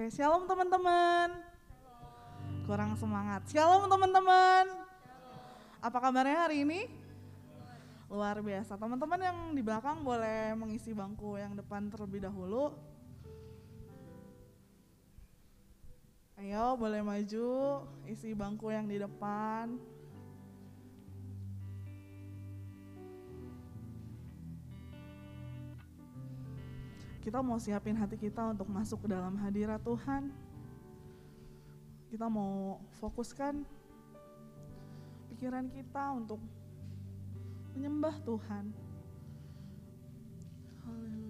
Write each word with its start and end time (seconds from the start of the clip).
Oke, 0.00 0.16
shalom 0.16 0.48
teman-teman. 0.48 1.28
Kurang 2.64 2.96
semangat. 2.96 3.44
Shalom 3.52 3.84
teman-teman. 3.84 4.64
Apa 5.76 6.00
kabarnya 6.00 6.48
hari 6.48 6.64
ini? 6.64 6.88
Luar 8.08 8.40
biasa. 8.40 8.80
Teman-teman 8.80 9.20
yang 9.20 9.36
di 9.52 9.60
belakang 9.60 10.00
boleh 10.00 10.56
mengisi 10.56 10.96
bangku 10.96 11.36
yang 11.36 11.52
depan 11.52 11.92
terlebih 11.92 12.24
dahulu. 12.24 12.72
Ayo, 16.40 16.80
boleh 16.80 17.04
maju, 17.04 17.84
isi 18.08 18.32
bangku 18.32 18.72
yang 18.72 18.88
di 18.88 18.96
depan. 18.96 19.76
Kita 27.20 27.44
mau 27.44 27.60
siapin 27.60 28.00
hati 28.00 28.16
kita 28.16 28.56
untuk 28.56 28.72
masuk 28.72 29.04
ke 29.04 29.08
dalam 29.12 29.36
hadirat 29.44 29.84
Tuhan. 29.84 30.32
Kita 32.08 32.26
mau 32.32 32.80
fokuskan 32.96 33.60
pikiran 35.28 35.68
kita 35.68 36.16
untuk 36.16 36.40
menyembah 37.76 38.16
Tuhan. 38.24 38.64
Haleluya 40.88 41.29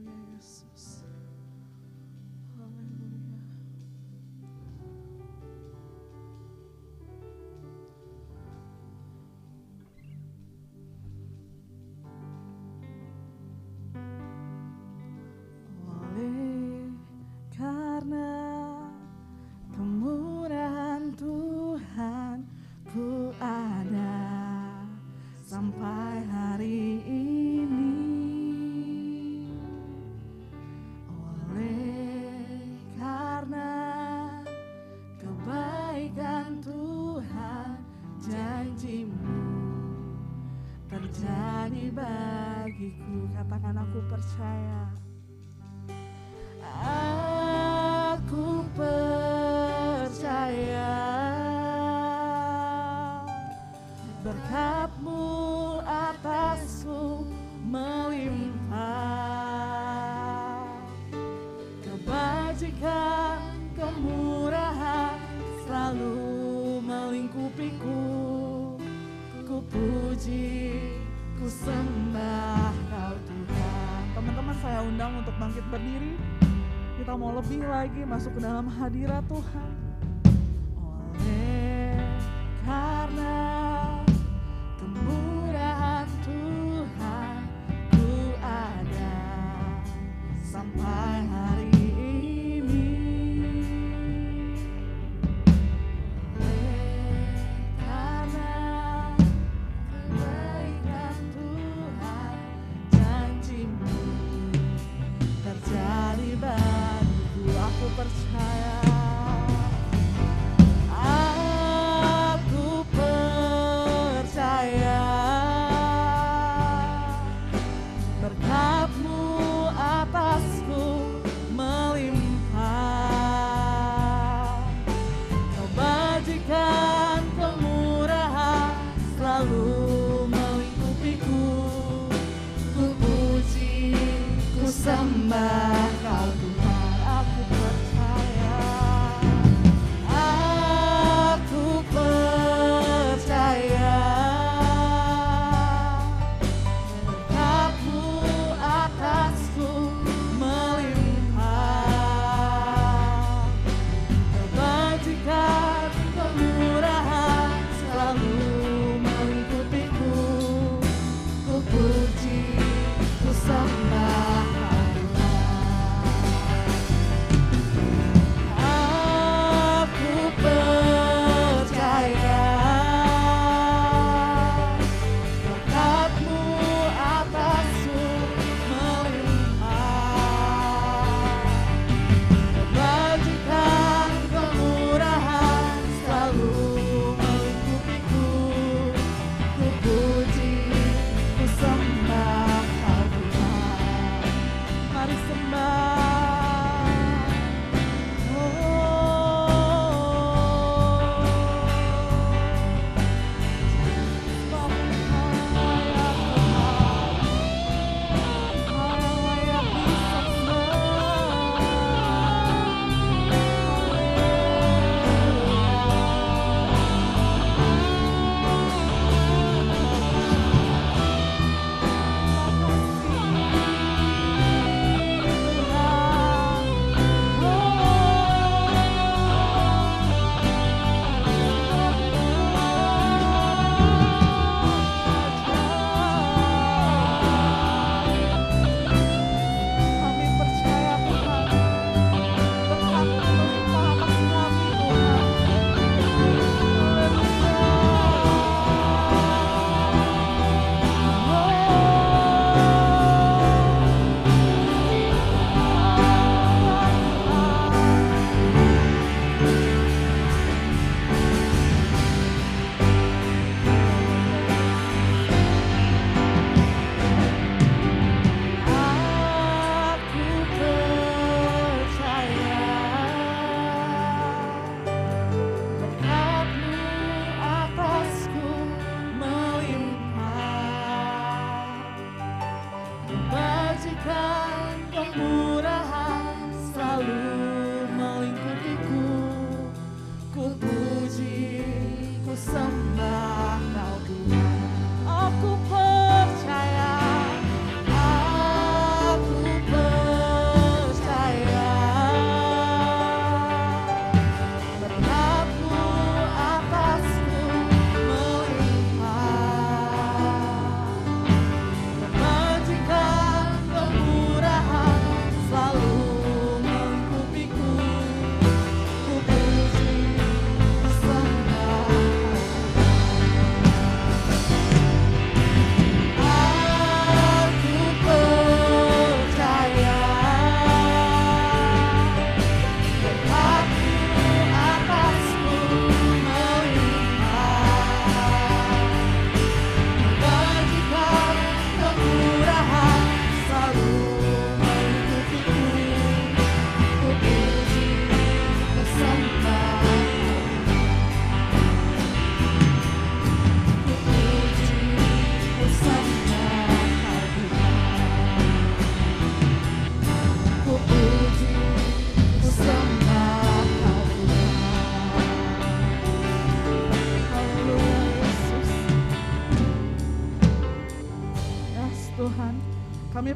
masuk 78.11 78.35
ke 78.35 78.41
dalam 78.43 78.67
hadirat 78.67 79.23
Tuhan 79.31 79.60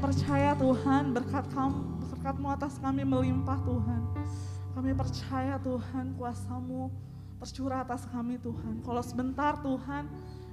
percaya 0.05 0.53
Tuhan 0.53 1.17
berkat 1.17 1.49
kamu, 1.57 1.81
berkatmu 2.13 2.53
atas 2.53 2.77
kami 2.77 3.09
melimpah 3.09 3.57
Tuhan. 3.65 4.03
Kami 4.77 4.93
percaya 4.93 5.57
Tuhan 5.57 6.13
kuasamu 6.21 6.93
tercurah 7.41 7.89
atas 7.89 8.05
kami 8.13 8.37
Tuhan. 8.37 8.85
Kalau 8.85 9.01
sebentar 9.01 9.57
Tuhan 9.65 10.05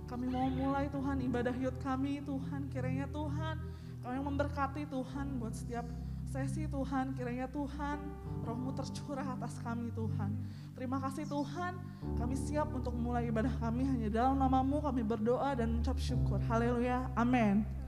kami 0.07 0.31
mau 0.31 0.47
mulai 0.47 0.87
Tuhan 0.87 1.19
ibadah 1.27 1.51
yud 1.59 1.75
kami 1.83 2.23
Tuhan. 2.23 2.71
Kiranya 2.71 3.11
Tuhan 3.11 3.59
kami 3.99 4.17
memberkati 4.23 4.87
Tuhan 4.87 5.35
buat 5.35 5.51
setiap 5.51 5.83
sesi 6.31 6.71
Tuhan. 6.71 7.11
Kiranya 7.19 7.51
Tuhan 7.51 7.99
rohmu 8.47 8.71
tercurah 8.71 9.35
atas 9.35 9.59
kami 9.59 9.91
Tuhan. 9.91 10.31
Terima 10.79 10.95
kasih 11.03 11.27
Tuhan, 11.27 11.75
kami 12.15 12.39
siap 12.39 12.71
untuk 12.71 12.95
mulai 12.95 13.27
ibadah 13.27 13.51
kami 13.59 13.83
hanya 13.83 14.07
dalam 14.07 14.39
namamu 14.39 14.79
kami 14.79 15.03
berdoa 15.03 15.59
dan 15.59 15.75
mengucap 15.75 15.99
syukur. 15.99 16.39
Haleluya, 16.47 17.11
amin. 17.19 17.81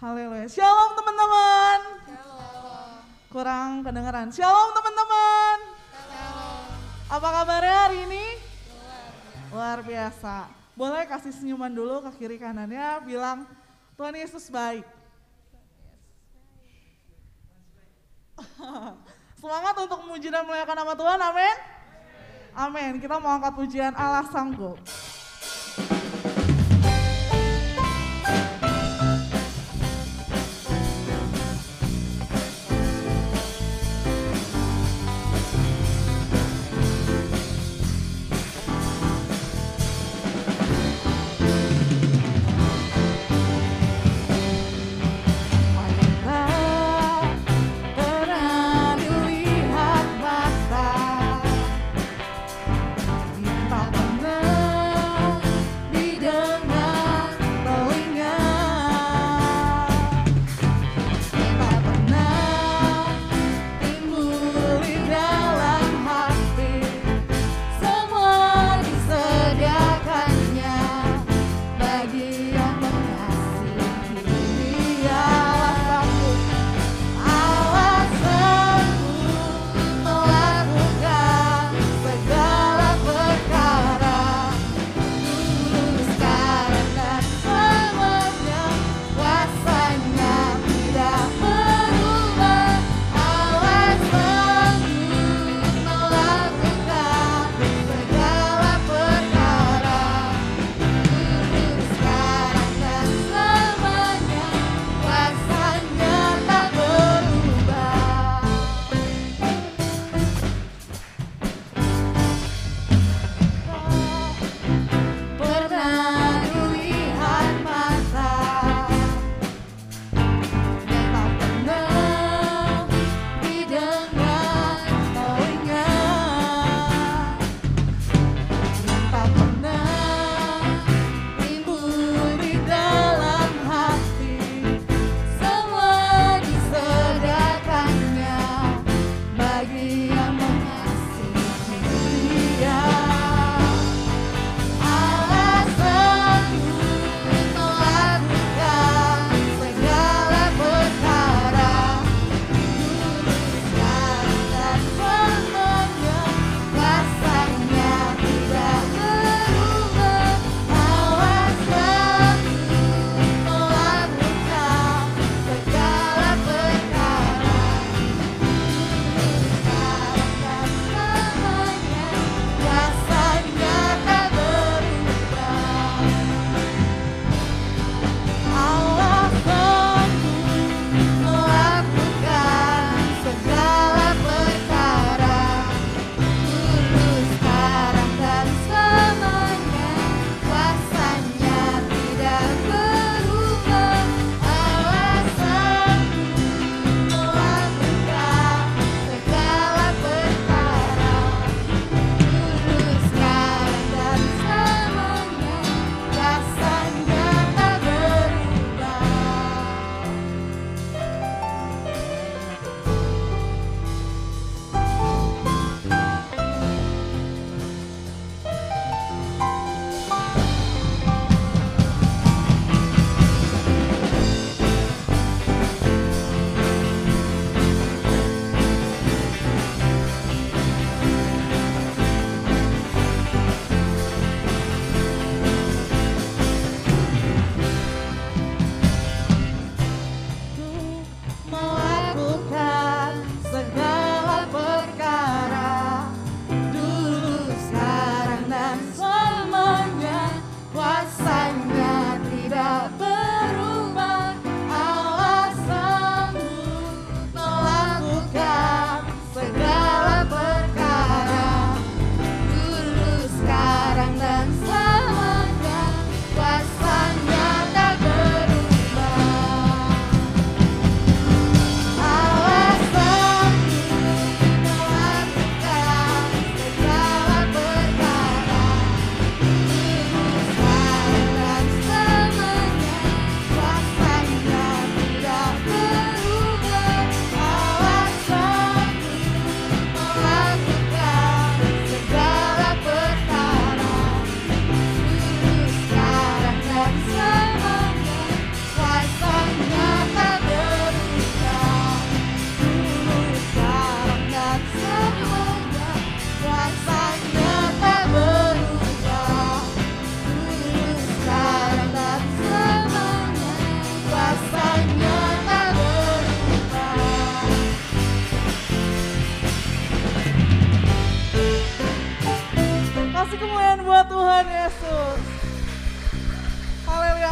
Haleluya. 0.00 0.48
Shalom 0.48 0.96
teman-teman. 0.96 1.80
Kurang 3.28 3.84
kedengeran. 3.84 4.32
Shalom 4.32 4.72
teman-teman. 4.72 5.76
Apa 7.12 7.28
kabarnya 7.28 7.76
hari 7.84 8.08
ini? 8.08 8.40
Luar 9.52 9.84
biasa. 9.84 10.48
Boleh 10.72 11.04
kasih 11.04 11.36
senyuman 11.36 11.68
dulu 11.68 12.00
ke 12.08 12.16
kiri 12.16 12.40
kanannya, 12.40 13.04
bilang 13.04 13.44
Tuhan 14.00 14.16
Yesus 14.16 14.48
baik. 14.48 14.88
Semangat 19.44 19.76
untuk 19.84 20.00
memuji 20.08 20.32
dan 20.32 20.48
memuliakan 20.48 20.76
nama 20.80 20.96
Tuhan, 20.96 21.20
amin. 21.20 21.56
Amin. 22.56 22.92
Kita 23.04 23.20
mau 23.20 23.36
angkat 23.36 23.52
pujian 23.52 23.92
Allah 23.92 24.24
sanggup. 24.32 24.80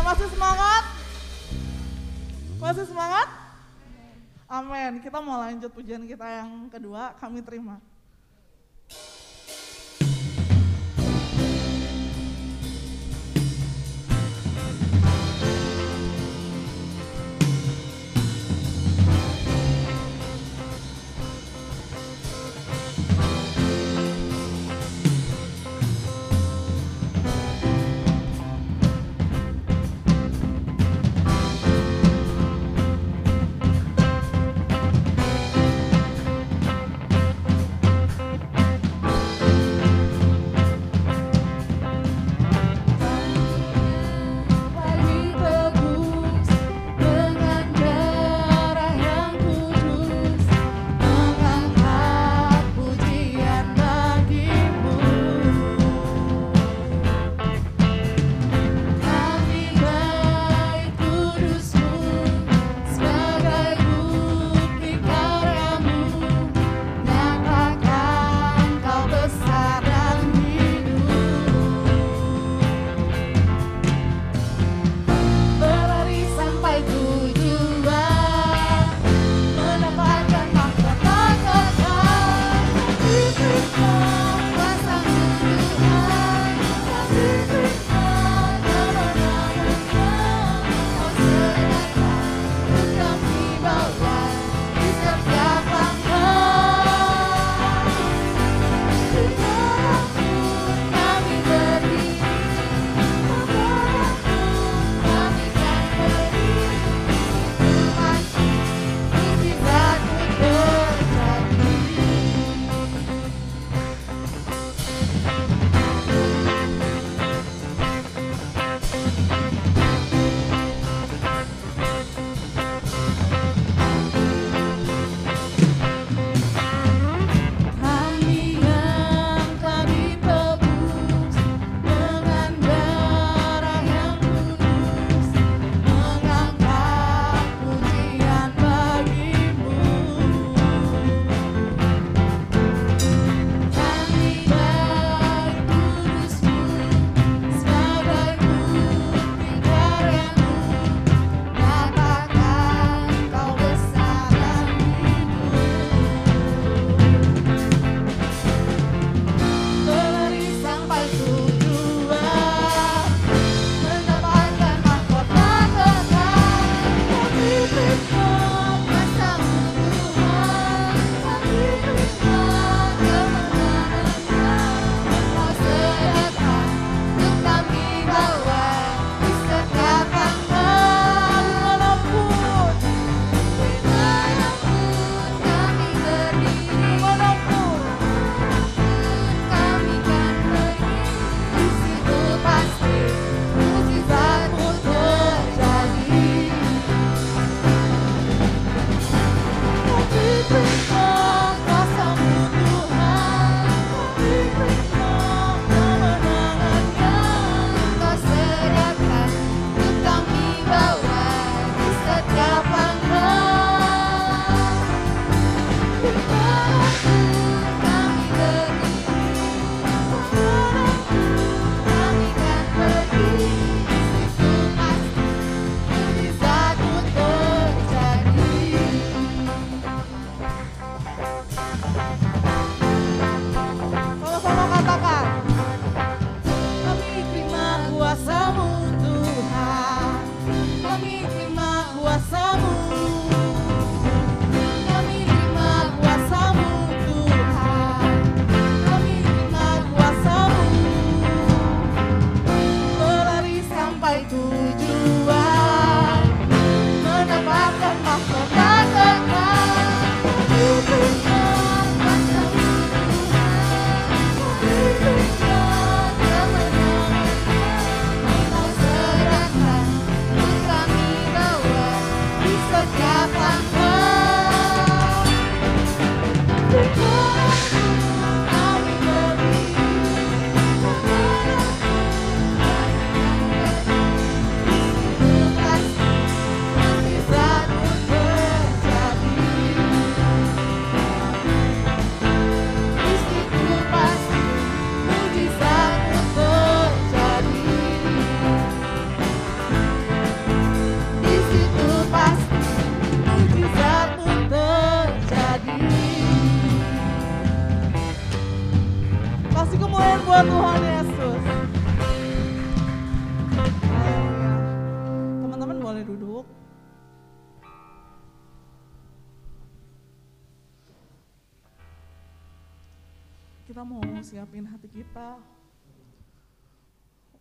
Masih 0.08 0.28
semangat? 0.32 0.84
Masih 2.56 2.84
semangat? 2.88 3.28
Amin. 4.48 5.04
Kita 5.04 5.20
mau 5.20 5.36
lanjut 5.36 5.68
pujian 5.68 6.00
kita 6.08 6.24
yang 6.24 6.72
kedua, 6.72 7.12
kami 7.20 7.44
terima. 7.44 7.76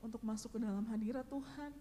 Untuk 0.02 0.22
masuk 0.24 0.56
ke 0.56 0.60
dalam 0.64 0.86
hadirat 0.88 1.28
Tuhan. 1.28 1.72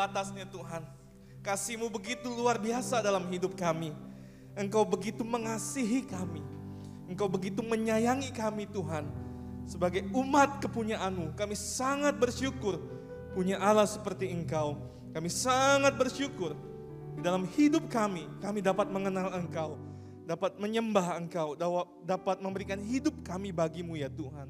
Batasnya 0.00 0.48
Tuhan. 0.48 0.80
Kasih-Mu 1.44 1.92
begitu 1.92 2.32
luar 2.32 2.56
biasa 2.56 3.04
dalam 3.04 3.28
hidup 3.28 3.52
kami. 3.52 3.92
Engkau 4.56 4.88
begitu 4.88 5.20
mengasihi 5.20 6.08
kami. 6.08 6.40
Engkau 7.04 7.28
begitu 7.28 7.60
menyayangi 7.60 8.32
kami 8.32 8.64
Tuhan. 8.72 9.04
Sebagai 9.68 10.08
umat 10.16 10.58
kepunyaan-Mu, 10.64 11.36
kami 11.36 11.54
sangat 11.54 12.16
bersyukur 12.16 12.80
punya 13.36 13.60
Allah 13.60 13.86
seperti 13.86 14.32
Engkau. 14.32 14.80
Kami 15.12 15.28
sangat 15.28 15.94
bersyukur 15.94 16.56
di 17.14 17.20
dalam 17.20 17.44
hidup 17.54 17.86
kami, 17.92 18.24
kami 18.40 18.64
dapat 18.64 18.88
mengenal 18.88 19.30
Engkau. 19.36 19.76
Dapat 20.24 20.62
menyembah 20.62 21.18
Engkau, 21.18 21.58
dapat 22.06 22.38
memberikan 22.38 22.78
hidup 22.78 23.14
kami 23.26 23.50
bagimu 23.50 23.98
ya 23.98 24.06
Tuhan. 24.06 24.46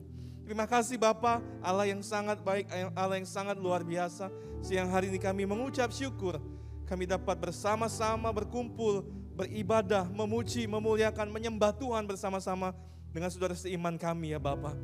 Terima 0.51 0.67
kasih 0.67 0.99
Bapa, 0.99 1.39
Allah 1.63 1.87
yang 1.87 2.03
sangat 2.03 2.43
baik, 2.43 2.67
Allah 2.99 3.23
yang 3.23 3.29
sangat 3.31 3.55
luar 3.55 3.87
biasa. 3.87 4.35
Siang 4.59 4.91
hari 4.91 5.07
ini 5.07 5.23
kami 5.23 5.47
mengucap 5.47 5.95
syukur. 5.95 6.43
Kami 6.91 7.07
dapat 7.07 7.39
bersama-sama 7.39 8.35
berkumpul, 8.35 9.07
beribadah, 9.39 10.11
memuji, 10.11 10.67
memuliakan, 10.67 11.31
menyembah 11.31 11.71
Tuhan 11.79 12.03
bersama-sama 12.03 12.75
dengan 13.15 13.31
saudara 13.31 13.55
seiman 13.55 13.95
kami 13.95 14.35
ya 14.35 14.43
Bapa. 14.43 14.75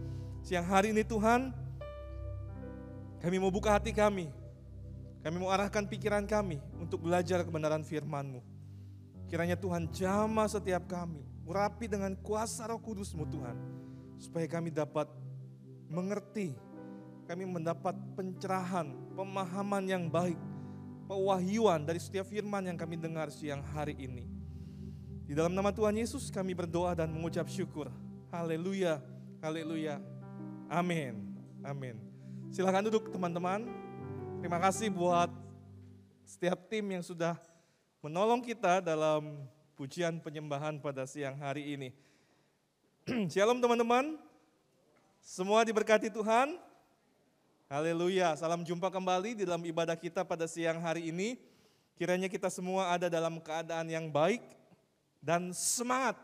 Siang 0.46 0.62
hari 0.62 0.94
ini 0.94 1.02
Tuhan, 1.02 1.50
kami 3.18 3.36
mau 3.42 3.50
buka 3.50 3.74
hati 3.74 3.90
kami. 3.90 4.30
Kami 5.26 5.34
mau 5.34 5.50
arahkan 5.50 5.82
pikiran 5.82 6.30
kami 6.30 6.62
untuk 6.78 7.10
belajar 7.10 7.42
kebenaran 7.42 7.82
firman-Mu. 7.82 8.38
Kiranya 9.26 9.58
Tuhan 9.58 9.90
jamah 9.90 10.46
setiap 10.46 10.86
kami, 10.86 11.26
urapi 11.42 11.90
dengan 11.90 12.14
kuasa 12.22 12.70
roh 12.70 12.78
kudus-Mu 12.78 13.26
Tuhan. 13.26 13.58
Supaya 14.22 14.46
kami 14.46 14.70
dapat 14.70 15.25
mengerti, 15.90 16.54
kami 17.26 17.44
mendapat 17.46 17.94
pencerahan, 18.14 18.90
pemahaman 19.14 19.84
yang 19.86 20.04
baik, 20.06 20.38
pewahyuan 21.10 21.82
dari 21.82 21.98
setiap 21.98 22.26
firman 22.26 22.66
yang 22.66 22.78
kami 22.78 22.98
dengar 22.98 23.30
siang 23.30 23.62
hari 23.74 23.94
ini. 23.98 24.26
Di 25.26 25.34
dalam 25.34 25.54
nama 25.54 25.74
Tuhan 25.74 25.98
Yesus 25.98 26.30
kami 26.30 26.54
berdoa 26.54 26.94
dan 26.94 27.10
mengucap 27.10 27.50
syukur. 27.50 27.90
Haleluya, 28.30 29.02
haleluya, 29.42 29.98
amin, 30.70 31.18
amin. 31.66 31.98
Silahkan 32.54 32.86
duduk 32.86 33.10
teman-teman. 33.10 33.66
Terima 34.38 34.62
kasih 34.62 34.86
buat 34.86 35.26
setiap 36.22 36.70
tim 36.70 36.86
yang 36.94 37.02
sudah 37.02 37.34
menolong 37.98 38.38
kita 38.38 38.78
dalam 38.78 39.46
pujian 39.74 40.22
penyembahan 40.22 40.78
pada 40.78 41.06
siang 41.10 41.34
hari 41.42 41.74
ini. 41.74 41.90
Shalom 43.34 43.58
teman-teman, 43.58 44.14
semua 45.26 45.66
diberkati 45.66 46.06
Tuhan. 46.06 46.54
Haleluya. 47.66 48.38
Salam 48.38 48.62
jumpa 48.62 48.94
kembali 48.94 49.34
di 49.34 49.42
dalam 49.42 49.66
ibadah 49.66 49.98
kita 49.98 50.22
pada 50.22 50.46
siang 50.46 50.78
hari 50.78 51.10
ini. 51.10 51.34
Kiranya 51.98 52.30
kita 52.30 52.46
semua 52.46 52.94
ada 52.94 53.10
dalam 53.10 53.42
keadaan 53.42 53.90
yang 53.90 54.06
baik 54.06 54.38
dan 55.18 55.50
semangat 55.50 56.14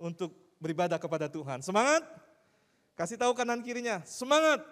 untuk 0.00 0.32
beribadah 0.56 0.96
kepada 0.96 1.28
Tuhan. 1.28 1.60
Semangat? 1.60 2.00
Kasih 2.96 3.20
tahu 3.20 3.36
kanan 3.36 3.60
kirinya, 3.60 4.00
semangat. 4.08 4.64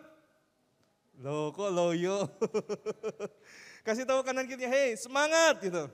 Loh 1.21 1.53
kok 1.53 1.69
loyo? 1.69 2.25
Kasih 3.87 4.09
tahu 4.09 4.25
kanan 4.25 4.49
kirinya, 4.49 4.73
hei 4.73 4.97
semangat 4.97 5.61
gitu. 5.61 5.85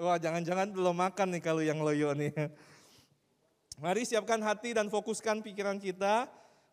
Wah 0.00 0.16
jangan-jangan 0.16 0.72
belum 0.72 0.96
makan 0.96 1.36
nih 1.36 1.42
kalau 1.44 1.60
yang 1.60 1.84
loyo 1.84 2.16
nih. 2.16 2.32
Mari 3.84 4.08
siapkan 4.08 4.40
hati 4.40 4.72
dan 4.72 4.88
fokuskan 4.88 5.44
pikiran 5.44 5.76
kita 5.76 6.24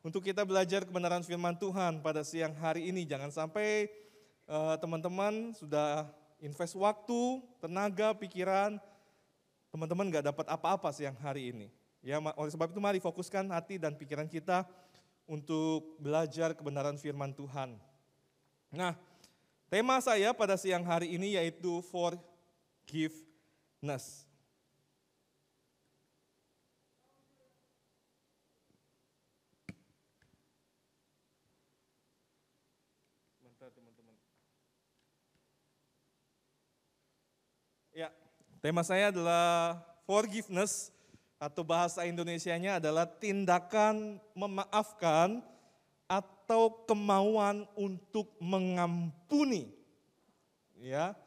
untuk 0.02 0.26
kita 0.26 0.42
belajar 0.42 0.82
kebenaran 0.86 1.22
firman 1.22 1.54
Tuhan 1.58 2.02
pada 2.02 2.26
siang 2.26 2.58
hari 2.58 2.90
ini. 2.90 3.06
Jangan 3.06 3.30
sampai 3.30 3.90
teman-teman 4.82 5.54
uh, 5.54 5.56
sudah 5.56 6.10
invest 6.42 6.76
waktu, 6.76 7.40
tenaga, 7.62 8.12
pikiran, 8.18 8.82
teman-teman 9.70 10.10
nggak 10.10 10.34
dapat 10.34 10.46
apa-apa 10.50 10.90
siang 10.92 11.16
hari 11.22 11.54
ini. 11.54 11.68
Ya, 12.02 12.18
oleh 12.18 12.50
sebab 12.50 12.74
itu 12.74 12.82
mari 12.82 12.98
fokuskan 12.98 13.46
hati 13.54 13.78
dan 13.78 13.94
pikiran 13.94 14.26
kita 14.26 14.66
untuk 15.30 16.02
belajar 16.02 16.58
kebenaran 16.58 16.98
firman 16.98 17.30
Tuhan. 17.32 17.78
Nah, 18.74 18.98
tema 19.70 20.02
saya 20.02 20.34
pada 20.34 20.58
siang 20.58 20.82
hari 20.82 21.14
ini 21.14 21.38
yaitu 21.38 21.86
forgiveness. 21.94 24.26
teman-teman. 33.72 34.16
Ya, 37.92 38.08
tema 38.62 38.86
saya 38.86 39.10
adalah 39.10 39.82
forgiveness 40.06 40.94
atau 41.42 41.66
bahasa 41.66 42.06
Indonesianya 42.06 42.78
adalah 42.78 43.10
tindakan 43.10 44.22
memaafkan 44.38 45.42
atau 46.06 46.86
kemauan 46.86 47.66
untuk 47.74 48.30
mengampuni. 48.38 49.74
Ya. 50.78 51.18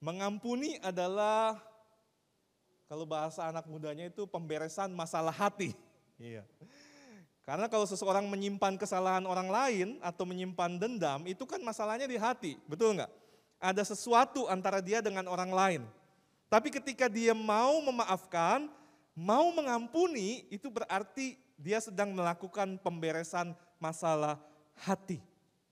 Mengampuni 0.00 0.80
adalah 0.80 1.60
kalau 2.88 3.04
bahasa 3.04 3.44
anak 3.48 3.68
mudanya 3.68 4.08
itu 4.08 4.24
pemberesan 4.24 4.90
masalah 4.96 5.32
hati. 5.32 5.76
Iya. 6.22 6.46
Karena 7.42 7.66
kalau 7.66 7.82
seseorang 7.82 8.30
menyimpan 8.30 8.78
kesalahan 8.78 9.26
orang 9.26 9.50
lain 9.50 9.88
atau 9.98 10.22
menyimpan 10.22 10.78
dendam, 10.78 11.26
itu 11.26 11.42
kan 11.42 11.58
masalahnya 11.58 12.06
di 12.06 12.14
hati, 12.14 12.54
betul 12.70 12.94
nggak? 12.94 13.10
Ada 13.58 13.90
sesuatu 13.90 14.46
antara 14.46 14.78
dia 14.78 15.02
dengan 15.02 15.26
orang 15.26 15.50
lain. 15.50 15.82
Tapi 16.52 16.68
ketika 16.68 17.08
dia 17.08 17.32
mau 17.32 17.80
memaafkan, 17.80 18.68
mau 19.16 19.48
mengampuni 19.56 20.44
itu 20.52 20.68
berarti 20.68 21.40
dia 21.56 21.80
sedang 21.80 22.12
melakukan 22.12 22.76
pemberesan 22.76 23.56
masalah 23.80 24.36
hati. 24.76 25.16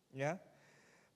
Ya. 0.08 0.40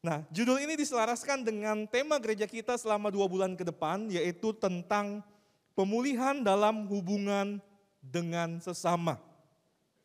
Nah, 0.05 0.21
judul 0.29 0.61
ini 0.61 0.77
diselaraskan 0.77 1.49
dengan 1.49 1.89
tema 1.89 2.21
gereja 2.21 2.45
kita 2.45 2.77
selama 2.77 3.09
dua 3.09 3.25
bulan 3.25 3.57
ke 3.57 3.65
depan, 3.65 4.05
yaitu 4.13 4.53
tentang 4.53 5.25
pemulihan 5.73 6.45
dalam 6.45 6.85
hubungan 6.85 7.57
dengan 8.05 8.61
sesama. 8.61 9.17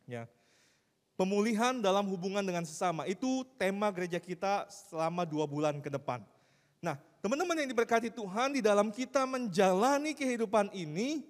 Ya. 0.08 0.24
Pemulihan 1.20 1.84
dalam 1.84 2.08
hubungan 2.08 2.48
dengan 2.48 2.64
sesama 2.64 3.04
itu 3.12 3.44
tema 3.60 3.92
gereja 3.92 4.24
kita 4.24 4.72
selama 4.72 5.28
dua 5.28 5.44
bulan 5.44 5.84
ke 5.84 5.92
depan. 5.92 6.24
Nah, 6.80 6.96
teman-teman 7.20 7.60
yang 7.60 7.70
diberkati 7.70 8.08
Tuhan 8.12 8.56
di 8.56 8.62
dalam 8.64 8.90
kita 8.90 9.28
menjalani 9.28 10.16
kehidupan 10.16 10.72
ini, 10.72 11.24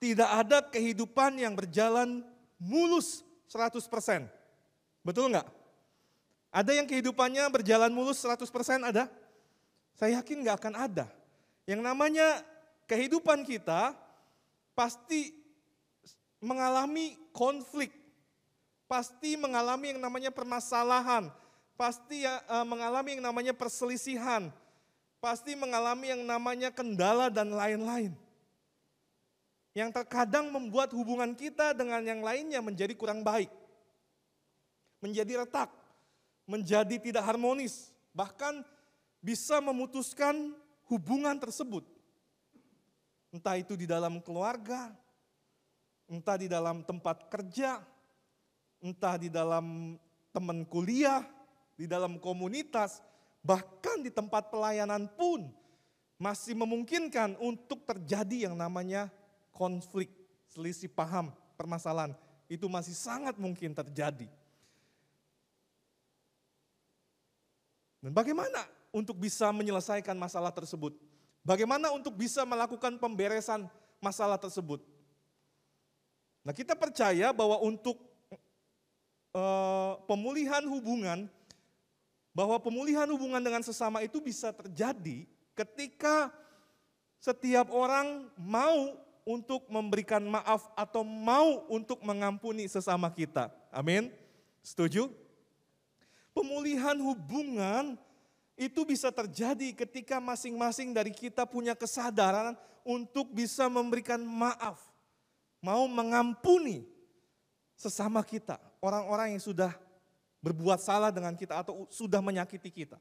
tidak 0.00 0.30
ada 0.32 0.58
kehidupan 0.64 1.36
yang 1.36 1.52
berjalan 1.52 2.24
mulus 2.56 3.20
100%. 3.52 4.24
Betul 5.04 5.32
nggak? 5.32 5.48
Ada 6.50 6.72
yang 6.74 6.88
kehidupannya 6.88 7.44
berjalan 7.52 7.92
mulus 7.92 8.24
100% 8.24 8.48
ada? 8.80 9.06
Saya 9.94 10.18
yakin 10.18 10.40
nggak 10.40 10.56
akan 10.56 10.74
ada. 10.74 11.06
Yang 11.68 11.80
namanya 11.84 12.40
kehidupan 12.88 13.44
kita 13.44 13.92
pasti 14.72 15.36
mengalami 16.40 17.20
konflik, 17.36 17.92
pasti 18.88 19.36
mengalami 19.36 19.94
yang 19.94 20.00
namanya 20.00 20.32
permasalahan, 20.32 21.28
pasti 21.80 22.28
ya, 22.28 22.44
uh, 22.44 22.68
mengalami 22.68 23.16
yang 23.16 23.24
namanya 23.24 23.56
perselisihan, 23.56 24.52
pasti 25.16 25.56
mengalami 25.56 26.12
yang 26.12 26.28
namanya 26.28 26.68
kendala 26.68 27.32
dan 27.32 27.56
lain-lain. 27.56 28.12
Yang 29.72 29.96
terkadang 29.96 30.52
membuat 30.52 30.92
hubungan 30.92 31.32
kita 31.32 31.72
dengan 31.72 32.04
yang 32.04 32.20
lainnya 32.20 32.60
menjadi 32.60 32.92
kurang 32.92 33.24
baik. 33.24 33.48
Menjadi 35.00 35.40
retak, 35.40 35.72
menjadi 36.44 37.00
tidak 37.00 37.24
harmonis, 37.24 37.88
bahkan 38.12 38.60
bisa 39.24 39.56
memutuskan 39.64 40.52
hubungan 40.84 41.40
tersebut. 41.40 41.88
Entah 43.32 43.56
itu 43.56 43.72
di 43.72 43.88
dalam 43.88 44.20
keluarga, 44.20 44.92
entah 46.12 46.36
di 46.36 46.44
dalam 46.44 46.84
tempat 46.84 47.30
kerja, 47.32 47.80
entah 48.84 49.16
di 49.16 49.32
dalam 49.32 49.96
teman 50.34 50.66
kuliah, 50.66 51.39
di 51.80 51.88
dalam 51.88 52.20
komunitas, 52.20 53.00
bahkan 53.40 54.04
di 54.04 54.12
tempat 54.12 54.52
pelayanan 54.52 55.08
pun 55.16 55.48
masih 56.20 56.52
memungkinkan 56.52 57.40
untuk 57.40 57.88
terjadi 57.88 58.52
yang 58.52 58.54
namanya 58.60 59.08
konflik, 59.48 60.12
selisih 60.52 60.92
paham, 60.92 61.32
permasalahan. 61.56 62.12
Itu 62.52 62.68
masih 62.68 62.92
sangat 62.92 63.40
mungkin 63.40 63.72
terjadi. 63.72 64.28
Dan 68.04 68.12
bagaimana 68.12 68.68
untuk 68.92 69.16
bisa 69.16 69.48
menyelesaikan 69.48 70.20
masalah 70.20 70.52
tersebut? 70.52 70.92
Bagaimana 71.40 71.88
untuk 71.96 72.12
bisa 72.12 72.44
melakukan 72.44 73.00
pemberesan 73.00 73.64
masalah 74.04 74.36
tersebut? 74.36 74.84
Nah, 76.44 76.52
kita 76.52 76.76
percaya 76.76 77.32
bahwa 77.32 77.56
untuk 77.64 77.96
uh, 79.32 79.96
pemulihan 80.04 80.64
hubungan, 80.68 81.28
bahwa 82.30 82.58
pemulihan 82.62 83.08
hubungan 83.10 83.42
dengan 83.42 83.62
sesama 83.64 84.00
itu 84.02 84.22
bisa 84.22 84.54
terjadi 84.54 85.26
ketika 85.54 86.30
setiap 87.20 87.68
orang 87.74 88.30
mau 88.38 88.96
untuk 89.28 89.68
memberikan 89.68 90.24
maaf 90.24 90.70
atau 90.72 91.04
mau 91.04 91.68
untuk 91.68 92.00
mengampuni 92.00 92.64
sesama 92.66 93.12
kita. 93.12 93.52
Amin. 93.68 94.08
Setuju? 94.64 95.12
Pemulihan 96.32 96.96
hubungan 97.02 97.98
itu 98.56 98.86
bisa 98.86 99.12
terjadi 99.12 99.72
ketika 99.72 100.22
masing-masing 100.22 100.94
dari 100.94 101.12
kita 101.12 101.44
punya 101.44 101.76
kesadaran 101.76 102.56
untuk 102.86 103.28
bisa 103.34 103.68
memberikan 103.68 104.20
maaf 104.20 104.90
mau 105.60 105.84
mengampuni 105.86 106.88
sesama 107.76 108.24
kita, 108.24 108.56
orang-orang 108.80 109.36
yang 109.36 109.42
sudah 109.44 109.72
berbuat 110.40 110.80
salah 110.80 111.12
dengan 111.12 111.36
kita 111.36 111.60
atau 111.60 111.84
sudah 111.92 112.24
menyakiti 112.24 112.72
kita. 112.72 112.96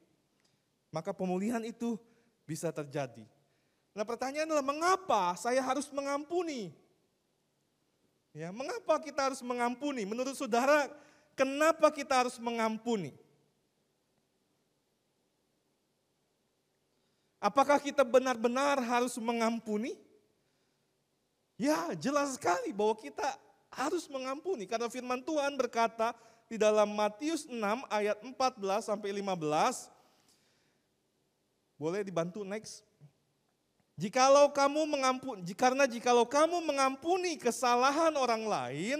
Maka 0.92 1.16
pemulihan 1.16 1.64
itu 1.64 1.96
bisa 2.44 2.72
terjadi. 2.72 3.24
Nah 3.96 4.06
pertanyaan 4.06 4.48
adalah 4.48 4.66
mengapa 4.66 5.36
saya 5.40 5.64
harus 5.64 5.88
mengampuni? 5.92 6.72
Ya, 8.30 8.54
mengapa 8.54 9.02
kita 9.02 9.32
harus 9.32 9.42
mengampuni? 9.42 10.06
Menurut 10.06 10.38
saudara, 10.38 10.86
kenapa 11.34 11.90
kita 11.90 12.14
harus 12.14 12.38
mengampuni? 12.38 13.18
Apakah 17.40 17.80
kita 17.80 18.04
benar-benar 18.04 18.78
harus 18.84 19.16
mengampuni? 19.18 19.96
Ya 21.56 21.96
jelas 21.96 22.36
sekali 22.36 22.76
bahwa 22.76 22.96
kita 23.00 23.36
harus 23.72 24.06
mengampuni. 24.12 24.68
Karena 24.68 24.92
firman 24.92 25.24
Tuhan 25.24 25.56
berkata 25.56 26.14
di 26.50 26.58
dalam 26.58 26.90
Matius 26.98 27.46
6 27.46 27.54
ayat 27.94 28.18
14 28.26 28.90
sampai 28.90 29.14
15. 29.14 29.88
Boleh 31.78 32.02
dibantu 32.02 32.42
next. 32.42 32.84
Jikalau 33.96 34.50
kamu 34.50 34.90
mengampuni, 34.90 35.44
karena 35.54 35.86
jikalau 35.86 36.26
kamu 36.26 36.64
mengampuni 36.66 37.38
kesalahan 37.38 38.16
orang 38.18 38.44
lain, 38.48 39.00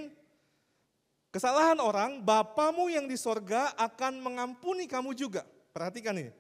kesalahan 1.34 1.80
orang, 1.82 2.22
Bapamu 2.22 2.92
yang 2.92 3.10
di 3.10 3.18
sorga 3.18 3.74
akan 3.80 4.22
mengampuni 4.22 4.86
kamu 4.86 5.18
juga. 5.18 5.48
Perhatikan 5.74 6.20
ini. 6.20 6.32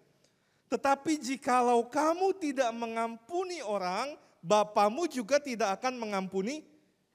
Tetapi 0.70 1.18
jikalau 1.18 1.88
kamu 1.88 2.36
tidak 2.38 2.70
mengampuni 2.76 3.64
orang, 3.64 4.14
Bapamu 4.44 5.08
juga 5.08 5.40
tidak 5.40 5.80
akan 5.80 5.96
mengampuni 5.96 6.68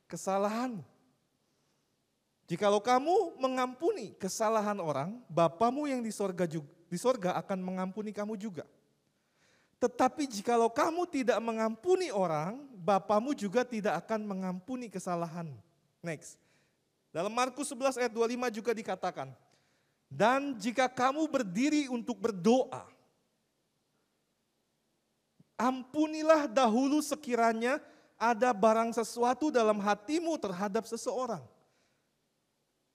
kesalahanmu. 0.08 0.93
Jikalau 2.44 2.80
kamu 2.84 3.40
mengampuni 3.40 4.12
kesalahan 4.20 4.76
orang, 4.76 5.16
Bapamu 5.32 5.88
yang 5.88 6.04
di 6.04 6.12
sorga, 6.12 6.44
juga, 6.44 6.68
di 6.92 6.98
sorga 7.00 7.40
akan 7.40 7.58
mengampuni 7.64 8.12
kamu 8.12 8.36
juga. 8.36 8.68
Tetapi 9.80 10.28
jikalau 10.28 10.68
kamu 10.68 11.08
tidak 11.08 11.40
mengampuni 11.40 12.12
orang, 12.12 12.60
Bapamu 12.76 13.32
juga 13.32 13.64
tidak 13.64 14.04
akan 14.04 14.28
mengampuni 14.28 14.92
kesalahan. 14.92 15.48
Next. 16.04 16.36
Dalam 17.08 17.32
Markus 17.32 17.70
11 17.72 17.96
ayat 17.96 18.12
25 18.12 18.58
juga 18.60 18.70
dikatakan, 18.74 19.28
dan 20.10 20.52
jika 20.60 20.90
kamu 20.90 21.24
berdiri 21.30 21.88
untuk 21.88 22.18
berdoa, 22.20 22.84
Ampunilah 25.54 26.50
dahulu 26.50 26.98
sekiranya 26.98 27.78
ada 28.18 28.50
barang 28.50 28.90
sesuatu 28.90 29.54
dalam 29.54 29.78
hatimu 29.78 30.34
terhadap 30.34 30.82
seseorang. 30.82 31.42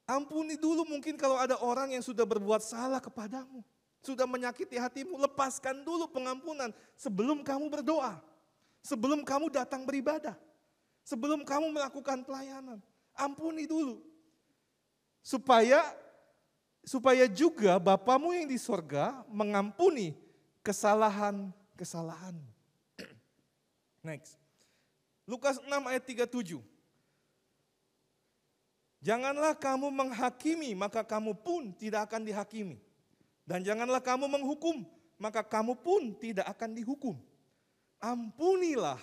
Ampuni 0.09 0.57
dulu 0.57 0.89
mungkin 0.89 1.13
kalau 1.13 1.37
ada 1.37 1.53
orang 1.61 1.93
yang 1.93 2.01
sudah 2.01 2.25
berbuat 2.25 2.65
salah 2.65 2.97
kepadamu. 2.97 3.61
Sudah 4.01 4.25
menyakiti 4.25 4.73
hatimu, 4.73 5.21
lepaskan 5.21 5.85
dulu 5.85 6.09
pengampunan 6.09 6.73
sebelum 6.97 7.45
kamu 7.45 7.69
berdoa. 7.69 8.17
Sebelum 8.81 9.21
kamu 9.21 9.53
datang 9.53 9.85
beribadah. 9.85 10.33
Sebelum 11.05 11.45
kamu 11.45 11.69
melakukan 11.69 12.25
pelayanan. 12.25 12.81
Ampuni 13.13 13.69
dulu. 13.69 14.01
Supaya 15.21 15.85
supaya 16.81 17.29
juga 17.29 17.77
Bapamu 17.77 18.33
yang 18.33 18.49
di 18.49 18.57
sorga 18.57 19.21
mengampuni 19.29 20.17
kesalahan 20.65 21.53
kesalahan. 21.77 22.33
Next. 24.09 24.41
Lukas 25.29 25.61
6 25.61 25.69
ayat 25.69 26.01
37. 26.01 26.78
Janganlah 28.99 29.55
kamu 29.55 29.87
menghakimi, 29.95 30.75
maka 30.75 31.07
kamu 31.07 31.31
pun 31.39 31.71
tidak 31.75 32.11
akan 32.11 32.27
dihakimi. 32.27 32.77
Dan 33.47 33.63
janganlah 33.63 34.03
kamu 34.03 34.27
menghukum, 34.27 34.83
maka 35.15 35.39
kamu 35.39 35.79
pun 35.79 36.13
tidak 36.19 36.45
akan 36.51 36.75
dihukum. 36.75 37.15
Ampunilah, 37.99 38.99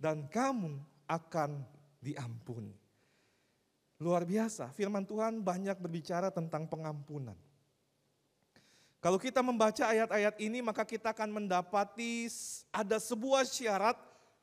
dan 0.00 0.26
kamu 0.26 0.80
akan 1.06 1.62
diampuni. 2.00 2.72
Luar 4.00 4.24
biasa, 4.24 4.72
firman 4.72 5.04
Tuhan 5.04 5.44
banyak 5.44 5.76
berbicara 5.76 6.32
tentang 6.32 6.64
pengampunan. 6.64 7.36
Kalau 9.00 9.16
kita 9.16 9.40
membaca 9.40 9.88
ayat-ayat 9.88 10.36
ini 10.40 10.60
maka 10.60 10.84
kita 10.84 11.16
akan 11.16 11.32
mendapati 11.32 12.28
ada 12.68 13.00
sebuah 13.00 13.48
syarat 13.48 13.96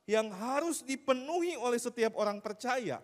yang 0.09 0.33
harus 0.33 0.81
dipenuhi 0.81 1.53
oleh 1.57 1.77
setiap 1.77 2.17
orang 2.17 2.41
percaya. 2.41 2.97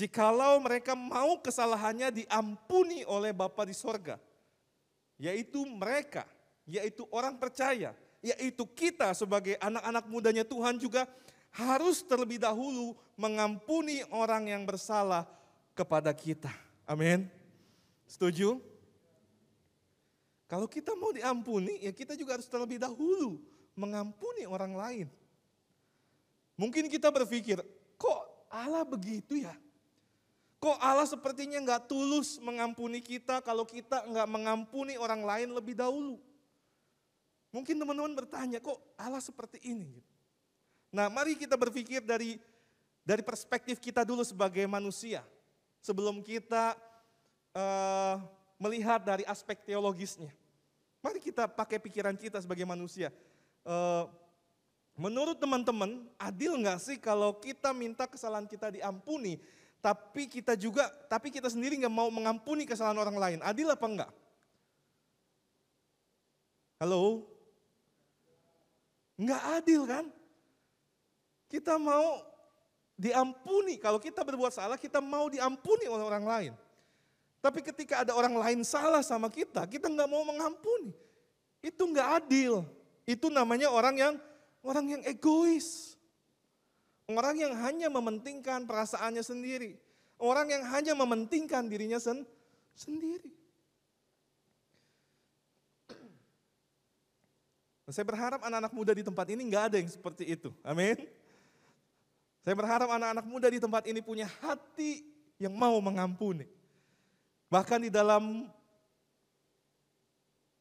Jikalau 0.00 0.56
mereka 0.64 0.96
mau 0.96 1.36
kesalahannya 1.44 2.24
diampuni 2.24 3.04
oleh 3.04 3.36
Bapa 3.36 3.68
di 3.68 3.76
sorga. 3.76 4.16
Yaitu 5.20 5.60
mereka, 5.68 6.24
yaitu 6.64 7.04
orang 7.12 7.36
percaya, 7.36 7.92
yaitu 8.24 8.64
kita 8.64 9.12
sebagai 9.12 9.60
anak-anak 9.60 10.08
mudanya 10.08 10.40
Tuhan 10.40 10.80
juga 10.80 11.04
harus 11.52 12.00
terlebih 12.00 12.40
dahulu 12.40 12.96
mengampuni 13.20 14.00
orang 14.08 14.48
yang 14.48 14.64
bersalah 14.64 15.28
kepada 15.76 16.16
kita. 16.16 16.48
Amin. 16.88 17.28
Setuju? 18.08 18.56
Kalau 20.48 20.64
kita 20.64 20.96
mau 20.96 21.12
diampuni, 21.12 21.76
ya 21.84 21.92
kita 21.92 22.16
juga 22.16 22.40
harus 22.40 22.48
terlebih 22.48 22.80
dahulu 22.80 23.36
mengampuni 23.76 24.48
orang 24.48 24.72
lain. 24.72 25.06
Mungkin 26.56 26.88
kita 26.88 27.12
berpikir, 27.12 27.60
kok 28.00 28.48
Allah 28.48 28.88
begitu 28.88 29.44
ya? 29.44 29.52
Kok 30.60 30.76
Allah 30.76 31.08
sepertinya 31.08 31.56
nggak 31.56 31.88
tulus 31.88 32.36
mengampuni 32.36 33.00
kita 33.00 33.40
kalau 33.40 33.64
kita 33.64 34.04
nggak 34.04 34.28
mengampuni 34.28 35.00
orang 35.00 35.24
lain 35.24 35.56
lebih 35.56 35.72
dahulu? 35.72 36.20
Mungkin 37.48 37.80
teman-teman 37.80 38.12
bertanya, 38.12 38.60
kok 38.60 38.76
Allah 38.94 39.24
seperti 39.24 39.58
ini? 39.64 40.04
Nah, 40.92 41.08
mari 41.08 41.34
kita 41.34 41.56
berpikir 41.56 42.04
dari 42.04 42.36
dari 43.00 43.24
perspektif 43.24 43.80
kita 43.80 44.04
dulu 44.04 44.20
sebagai 44.20 44.62
manusia, 44.68 45.24
sebelum 45.80 46.20
kita 46.20 46.76
uh, 47.56 48.20
melihat 48.60 49.00
dari 49.00 49.24
aspek 49.24 49.64
teologisnya. 49.64 50.30
Mari 51.00 51.24
kita 51.24 51.48
pakai 51.48 51.80
pikiran 51.80 52.14
kita 52.20 52.36
sebagai 52.36 52.68
manusia. 52.68 53.08
Uh, 53.64 54.06
menurut 54.92 55.40
teman-teman, 55.40 56.04
adil 56.20 56.52
nggak 56.60 56.78
sih 56.84 57.00
kalau 57.00 57.32
kita 57.40 57.72
minta 57.72 58.04
kesalahan 58.04 58.44
kita 58.44 58.68
diampuni, 58.68 59.40
tapi 59.80 60.28
kita 60.28 60.54
juga, 60.54 60.88
tapi 61.08 61.32
kita 61.32 61.48
sendiri 61.48 61.80
nggak 61.80 61.92
mau 61.92 62.12
mengampuni 62.12 62.68
kesalahan 62.68 63.00
orang 63.00 63.16
lain. 63.16 63.38
Adil 63.40 63.68
apa 63.72 63.86
enggak? 63.88 64.12
Halo? 66.80 67.24
Enggak 69.16 69.42
adil 69.60 69.82
kan? 69.88 70.04
Kita 71.48 71.80
mau 71.80 72.24
diampuni. 73.00 73.80
Kalau 73.80 73.96
kita 73.96 74.20
berbuat 74.20 74.52
salah, 74.52 74.76
kita 74.76 75.00
mau 75.00 75.28
diampuni 75.32 75.88
oleh 75.88 76.04
orang 76.04 76.24
lain. 76.28 76.52
Tapi 77.40 77.64
ketika 77.64 78.04
ada 78.04 78.12
orang 78.12 78.36
lain 78.36 78.60
salah 78.60 79.00
sama 79.00 79.32
kita, 79.32 79.64
kita 79.64 79.88
nggak 79.88 80.08
mau 80.12 80.20
mengampuni. 80.28 80.92
Itu 81.64 81.88
nggak 81.88 82.08
adil. 82.20 82.68
Itu 83.08 83.32
namanya 83.32 83.72
orang 83.72 83.96
yang 83.96 84.14
orang 84.60 85.00
yang 85.00 85.02
egois. 85.08 85.89
Orang 87.16 87.38
yang 87.38 87.54
hanya 87.58 87.88
mementingkan 87.88 88.68
perasaannya 88.68 89.24
sendiri. 89.24 89.80
Orang 90.20 90.52
yang 90.52 90.68
hanya 90.68 90.92
mementingkan 90.92 91.64
dirinya 91.70 91.96
sen 91.96 92.28
sendiri. 92.76 93.32
Saya 97.94 98.04
berharap 98.04 98.44
anak-anak 98.44 98.72
muda 98.76 98.92
di 98.92 99.00
tempat 99.00 99.32
ini 99.32 99.48
nggak 99.48 99.64
ada 99.72 99.80
yang 99.80 99.88
seperti 99.88 100.28
itu. 100.28 100.52
Amin. 100.60 101.08
Saya 102.40 102.56
berharap 102.56 102.88
anak-anak 102.88 103.26
muda 103.28 103.48
di 103.52 103.60
tempat 103.60 103.84
ini 103.84 104.00
punya 104.00 104.24
hati 104.40 105.04
yang 105.36 105.52
mau 105.52 105.76
mengampuni. 105.80 106.48
Bahkan 107.52 107.84
di 107.84 107.90
dalam 107.92 108.48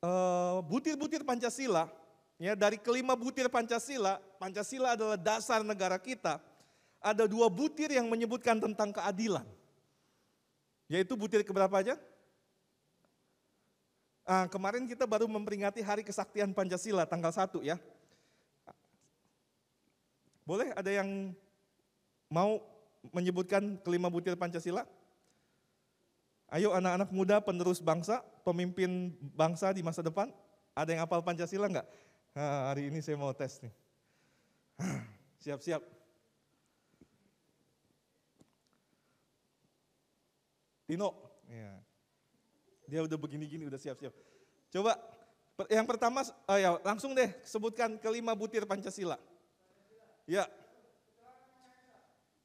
eh, 0.04 0.58
butir-butir 0.68 1.24
uh, 1.24 1.28
Pancasila, 1.28 1.88
Ya, 2.40 2.56
dari 2.56 2.80
kelima 2.80 3.20
butir 3.20 3.52
Pancasila, 3.52 4.16
Pancasila 4.40 4.96
adalah 4.96 5.20
dasar 5.20 5.60
negara 5.60 6.00
kita. 6.00 6.40
Ada 7.04 7.28
dua 7.28 7.52
butir 7.52 7.92
yang 7.92 8.08
menyebutkan 8.08 8.56
tentang 8.64 8.96
keadilan. 8.96 9.44
Yaitu 10.88 11.20
butir 11.20 11.44
keberapa 11.44 11.76
aja? 11.76 12.00
Ah, 14.24 14.48
kemarin 14.48 14.88
kita 14.88 15.04
baru 15.04 15.28
memperingati 15.28 15.84
Hari 15.84 16.08
Kesaktian 16.08 16.56
Pancasila 16.56 17.04
tanggal 17.04 17.36
1 17.36 17.60
ya. 17.60 17.76
Boleh 20.48 20.72
ada 20.72 20.90
yang 20.90 21.36
mau 22.32 22.64
menyebutkan 23.12 23.76
kelima 23.84 24.08
butir 24.08 24.40
Pancasila? 24.40 24.88
Ayo 26.48 26.72
anak-anak 26.72 27.10
muda 27.12 27.38
penerus 27.44 27.84
bangsa, 27.84 28.24
pemimpin 28.48 29.12
bangsa 29.36 29.76
di 29.76 29.84
masa 29.84 30.00
depan. 30.00 30.32
Ada 30.72 30.96
yang 30.96 31.04
hafal 31.04 31.20
Pancasila 31.20 31.68
enggak? 31.68 31.86
Nah, 32.38 32.70
hari 32.70 32.94
ini 32.94 33.02
saya 33.02 33.18
mau 33.18 33.34
tes 33.34 33.58
nih. 33.64 33.74
Siap-siap. 35.44 35.82
Tino, 40.90 41.14
ya. 41.46 41.78
dia 42.90 43.06
udah 43.06 43.14
begini-gini, 43.14 43.70
udah 43.70 43.78
siap-siap. 43.78 44.10
Coba, 44.74 44.98
yang 45.70 45.86
pertama, 45.86 46.26
oh 46.26 46.58
ya, 46.58 46.82
langsung 46.82 47.14
deh 47.14 47.30
sebutkan 47.46 48.02
kelima 48.02 48.34
butir 48.34 48.66
Pancasila. 48.66 49.22
Ya. 50.26 50.50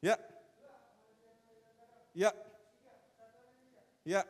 Ya. 0.04 0.20
Ya. 2.12 2.28
Ya. 2.28 2.30
Ya. 4.04 4.22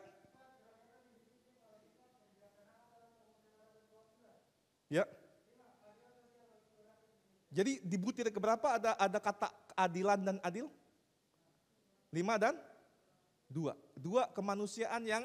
Jadi 7.54 7.78
di 7.86 7.94
butir 7.94 8.26
keberapa 8.34 8.66
ada 8.66 8.98
ada 8.98 9.18
kata 9.22 9.46
keadilan 9.70 10.18
dan 10.26 10.36
adil? 10.42 10.66
Lima 12.10 12.34
dan 12.34 12.58
dua. 13.46 13.78
Dua 13.94 14.26
kemanusiaan 14.34 15.06
yang 15.06 15.22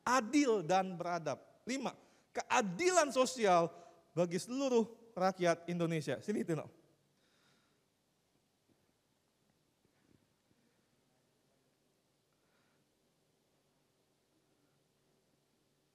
adil 0.00 0.64
dan 0.64 0.96
beradab. 0.96 1.36
Lima, 1.68 1.92
keadilan 2.32 3.12
sosial 3.12 3.68
bagi 4.16 4.40
seluruh 4.40 4.88
rakyat 5.12 5.68
Indonesia. 5.68 6.16
Sini 6.24 6.40
Tino. 6.48 6.64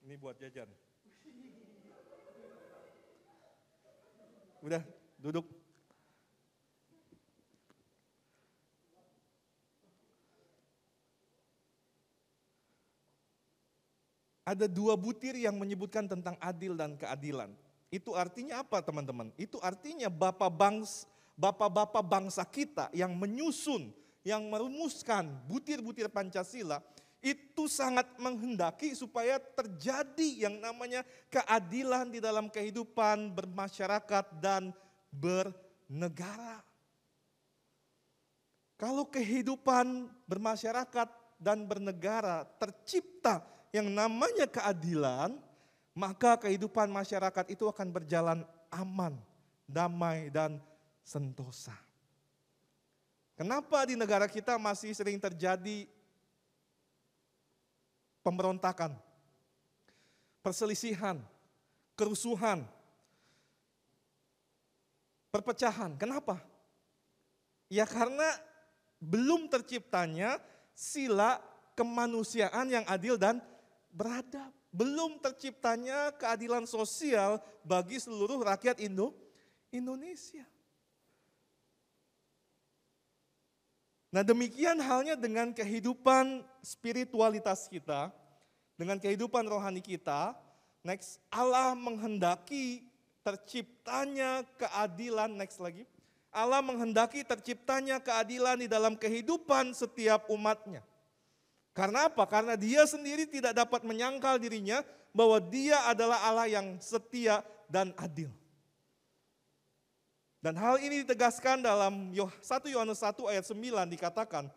Ini 0.05 0.13
buat 0.19 0.37
jajan. 0.37 0.69
Udah, 4.61 4.85
duduk. 5.17 5.60
Ada 14.51 14.67
dua 14.67 14.99
butir 14.99 15.39
yang 15.39 15.55
menyebutkan 15.55 16.11
tentang 16.11 16.35
adil 16.43 16.75
dan 16.75 16.99
keadilan. 16.99 17.55
Itu 17.87 18.19
artinya 18.19 18.59
apa 18.59 18.83
teman-teman? 18.83 19.31
Itu 19.39 19.55
artinya 19.63 20.11
bapak 20.11 20.51
bangsa, 20.51 21.07
bapak-bapak 21.39 22.03
bangsa 22.03 22.43
kita 22.43 22.91
yang 22.91 23.15
menyusun, 23.15 23.95
yang 24.27 24.43
merumuskan 24.51 25.31
butir-butir 25.47 26.11
Pancasila 26.11 26.83
itu 27.21 27.69
sangat 27.69 28.17
menghendaki 28.17 28.97
supaya 28.97 29.37
terjadi 29.37 30.49
yang 30.49 30.57
namanya 30.57 31.05
keadilan 31.29 32.09
di 32.09 32.17
dalam 32.17 32.49
kehidupan 32.49 33.37
bermasyarakat 33.37 34.41
dan 34.41 34.73
bernegara. 35.13 36.65
Kalau 38.73 39.05
kehidupan 39.05 40.09
bermasyarakat 40.25 41.37
dan 41.37 41.69
bernegara 41.69 42.41
tercipta 42.57 43.45
yang 43.71 43.87
namanya 43.87 44.47
keadilan, 44.47 45.39
maka 45.95 46.35
kehidupan 46.39 46.91
masyarakat 46.91 47.51
itu 47.51 47.67
akan 47.67 47.87
berjalan 47.91 48.39
aman, 48.67 49.15
damai, 49.67 50.27
dan 50.31 50.59
sentosa. 51.03 51.75
Kenapa 53.35 53.87
di 53.87 53.95
negara 53.97 54.27
kita 54.27 54.59
masih 54.59 54.93
sering 54.93 55.17
terjadi 55.17 55.87
pemberontakan, 58.21 58.93
perselisihan, 60.43 61.17
kerusuhan, 61.95 62.67
perpecahan? 65.33 65.95
Kenapa? 65.97 66.37
Ya 67.71 67.87
karena 67.87 68.35
belum 68.99 69.47
terciptanya 69.47 70.37
sila 70.75 71.41
kemanusiaan 71.73 72.67
yang 72.69 72.85
adil 72.85 73.17
dan 73.17 73.41
beradab. 73.91 74.51
Belum 74.71 75.19
terciptanya 75.19 76.15
keadilan 76.15 76.63
sosial 76.63 77.43
bagi 77.67 77.99
seluruh 77.99 78.39
rakyat 78.39 78.79
Indo, 78.79 79.11
Indonesia. 79.71 80.47
Nah 84.11 84.23
demikian 84.27 84.79
halnya 84.83 85.15
dengan 85.15 85.55
kehidupan 85.55 86.43
spiritualitas 86.59 87.71
kita, 87.71 88.11
dengan 88.75 88.99
kehidupan 88.99 89.47
rohani 89.47 89.79
kita, 89.79 90.35
next 90.83 91.23
Allah 91.31 91.71
menghendaki 91.71 92.83
terciptanya 93.23 94.43
keadilan, 94.59 95.31
next 95.31 95.63
lagi. 95.63 95.87
Allah 96.31 96.63
menghendaki 96.63 97.27
terciptanya 97.27 97.99
keadilan 97.99 98.63
di 98.63 98.67
dalam 98.67 98.95
kehidupan 98.95 99.75
setiap 99.75 100.27
umatnya. 100.31 100.83
Karena 101.71 102.11
apa? 102.11 102.27
Karena 102.27 102.59
dia 102.59 102.83
sendiri 102.83 103.23
tidak 103.23 103.55
dapat 103.55 103.87
menyangkal 103.87 104.35
dirinya 104.35 104.83
bahwa 105.15 105.39
dia 105.39 105.79
adalah 105.87 106.19
Allah 106.27 106.47
yang 106.51 106.75
setia 106.83 107.43
dan 107.71 107.95
adil. 107.95 108.27
Dan 110.41 110.57
hal 110.57 110.81
ini 110.81 111.05
ditegaskan 111.05 111.61
dalam 111.61 112.11
1 112.11 112.41
Yohanes 112.73 112.99
1 112.99 113.13
ayat 113.29 113.45
9 113.45 113.93
dikatakan, 113.93 114.49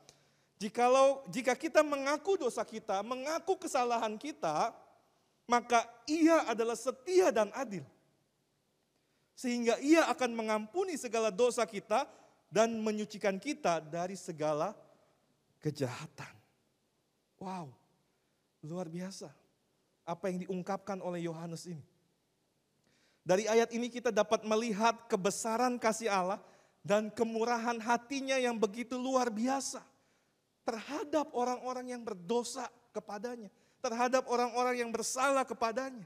jikalau 0.57 1.23
jika 1.29 1.53
kita 1.53 1.85
mengaku 1.85 2.41
dosa 2.41 2.65
kita, 2.65 3.05
mengaku 3.05 3.61
kesalahan 3.61 4.17
kita, 4.17 4.73
maka 5.45 5.85
ia 6.09 6.49
adalah 6.49 6.75
setia 6.75 7.29
dan 7.29 7.53
adil. 7.53 7.85
Sehingga 9.37 9.77
ia 9.85 10.09
akan 10.09 10.31
mengampuni 10.33 10.97
segala 10.97 11.29
dosa 11.29 11.69
kita 11.69 12.09
dan 12.49 12.75
menyucikan 12.81 13.37
kita 13.37 13.85
dari 13.85 14.17
segala 14.17 14.73
kejahatan. 15.61 16.44
Wow, 17.45 17.69
luar 18.65 18.89
biasa. 18.89 19.29
Apa 20.09 20.33
yang 20.33 20.49
diungkapkan 20.49 20.97
oleh 21.05 21.29
Yohanes 21.29 21.69
ini. 21.69 21.85
Dari 23.25 23.45
ayat 23.45 23.73
ini 23.73 23.93
kita 23.93 24.09
dapat 24.09 24.45
melihat 24.49 25.09
kebesaran 25.09 25.77
kasih 25.77 26.09
Allah 26.09 26.41
dan 26.85 27.09
kemurahan 27.13 27.77
hatinya 27.81 28.37
yang 28.37 28.57
begitu 28.57 28.97
luar 29.01 29.33
biasa 29.33 29.81
terhadap 30.65 31.33
orang-orang 31.33 31.93
yang 31.93 32.05
berdosa 32.05 32.69
kepadanya, 32.93 33.49
terhadap 33.81 34.29
orang-orang 34.29 34.81
yang 34.81 34.93
bersalah 34.93 35.45
kepadanya. 35.45 36.05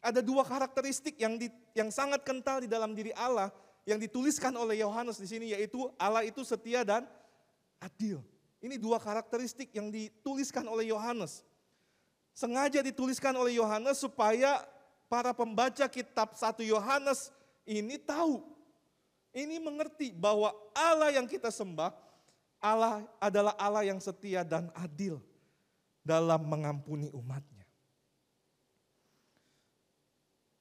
Ada 0.00 0.24
dua 0.24 0.44
karakteristik 0.44 1.20
yang 1.20 1.36
di, 1.36 1.48
yang 1.76 1.88
sangat 1.92 2.24
kental 2.24 2.64
di 2.64 2.68
dalam 2.68 2.92
diri 2.96 3.12
Allah 3.12 3.52
yang 3.88 4.00
dituliskan 4.00 4.52
oleh 4.56 4.80
Yohanes 4.80 5.20
di 5.20 5.28
sini 5.28 5.52
yaitu 5.52 5.88
Allah 6.00 6.24
itu 6.24 6.44
setia 6.44 6.84
dan 6.84 7.04
adil. 7.80 8.24
Ini 8.62 8.78
dua 8.78 9.02
karakteristik 9.02 9.74
yang 9.74 9.90
dituliskan 9.90 10.62
oleh 10.70 10.94
Yohanes. 10.94 11.42
Sengaja 12.30 12.78
dituliskan 12.80 13.34
oleh 13.34 13.58
Yohanes 13.58 13.98
supaya 13.98 14.62
para 15.10 15.34
pembaca 15.34 15.84
kitab 15.90 16.32
1 16.32 16.62
Yohanes 16.64 17.34
ini 17.68 18.00
tahu, 18.00 18.40
ini 19.34 19.58
mengerti 19.58 20.14
bahwa 20.14 20.54
Allah 20.72 21.12
yang 21.12 21.26
kita 21.28 21.50
sembah, 21.52 21.92
Allah 22.62 23.04
adalah 23.18 23.52
Allah 23.58 23.84
yang 23.84 23.98
setia 23.98 24.46
dan 24.46 24.70
adil 24.78 25.18
dalam 26.00 26.46
mengampuni 26.46 27.10
umatnya. 27.10 27.66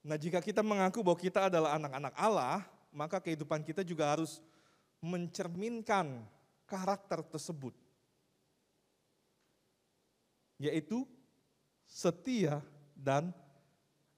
Nah 0.02 0.18
jika 0.18 0.42
kita 0.42 0.66
mengaku 0.66 1.06
bahwa 1.06 1.20
kita 1.22 1.46
adalah 1.46 1.78
anak-anak 1.78 2.14
Allah, 2.18 2.66
maka 2.90 3.22
kehidupan 3.22 3.62
kita 3.62 3.86
juga 3.86 4.10
harus 4.10 4.42
mencerminkan 4.98 6.26
karakter 6.66 7.22
tersebut. 7.26 7.74
Yaitu 10.62 11.10
setia 11.90 12.62
dan 12.94 13.34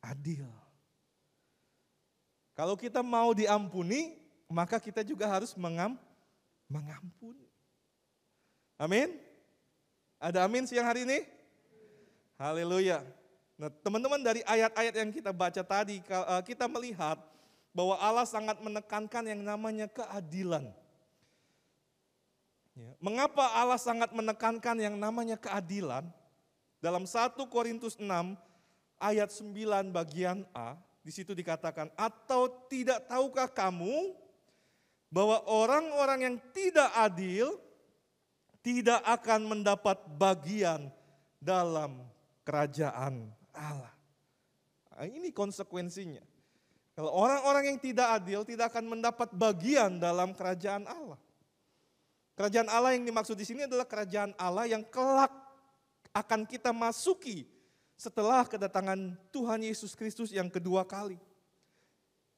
adil. 0.03 0.43
Kalau 2.51 2.75
kita 2.75 2.99
mau 2.99 3.31
diampuni, 3.31 4.19
maka 4.51 4.77
kita 4.77 5.01
juga 5.01 5.25
harus 5.25 5.55
mengam, 5.55 5.95
mengampuni. 6.67 7.47
Amin. 8.75 9.15
Ada 10.19 10.43
amin 10.43 10.67
siang 10.67 10.85
hari 10.85 11.07
ini? 11.07 11.23
Haleluya. 12.37 13.01
Nah, 13.57 13.71
teman-teman 13.81 14.19
dari 14.19 14.43
ayat-ayat 14.43 14.93
yang 14.99 15.09
kita 15.09 15.31
baca 15.31 15.63
tadi, 15.63 16.03
eh, 16.03 16.41
kita 16.43 16.67
melihat 16.67 17.17
bahwa 17.73 17.95
Allah 17.97 18.27
sangat 18.27 18.59
menekankan 18.61 19.23
yang 19.25 19.41
namanya 19.41 19.89
keadilan. 19.89 20.69
Ya, 22.73 22.91
mengapa 22.97 23.45
Allah 23.53 23.77
sangat 23.77 24.09
menekankan 24.13 24.77
yang 24.81 24.97
namanya 24.97 25.37
keadilan? 25.37 26.09
Dalam 26.83 27.07
1 27.07 27.39
Korintus 27.47 27.95
6 27.95 28.03
ayat 28.99 29.31
9 29.31 29.87
bagian 29.87 30.43
A, 30.51 30.75
di 30.99 31.15
situ 31.15 31.31
dikatakan, 31.31 31.87
atau 31.95 32.51
tidak 32.67 33.07
tahukah 33.07 33.47
kamu 33.47 34.11
bahwa 35.07 35.39
orang-orang 35.47 36.19
yang 36.27 36.35
tidak 36.51 36.91
adil 36.91 37.55
tidak 38.59 38.99
akan 39.07 39.47
mendapat 39.47 39.95
bagian 40.19 40.91
dalam 41.39 42.03
kerajaan 42.43 43.31
Allah. 43.55 43.95
Nah, 44.91 45.07
ini 45.07 45.31
konsekuensinya. 45.31 46.23
Kalau 46.99 47.15
orang-orang 47.15 47.75
yang 47.75 47.79
tidak 47.79 48.07
adil 48.19 48.43
tidak 48.43 48.75
akan 48.75 48.99
mendapat 48.99 49.31
bagian 49.31 50.03
dalam 50.03 50.35
kerajaan 50.35 50.83
Allah. 50.83 51.19
Kerajaan 52.35 52.67
Allah 52.67 52.91
yang 52.91 53.07
dimaksud 53.07 53.39
di 53.39 53.47
sini 53.47 53.67
adalah 53.67 53.87
kerajaan 53.87 54.35
Allah 54.35 54.67
yang 54.67 54.83
kelak 54.87 55.42
akan 56.13 56.45
kita 56.45 56.69
masuki 56.69 57.49
setelah 57.97 58.45
kedatangan 58.45 59.17
Tuhan 59.33 59.59
Yesus 59.65 59.97
Kristus 59.97 60.29
yang 60.29 60.47
kedua 60.47 60.85
kali. 60.85 61.17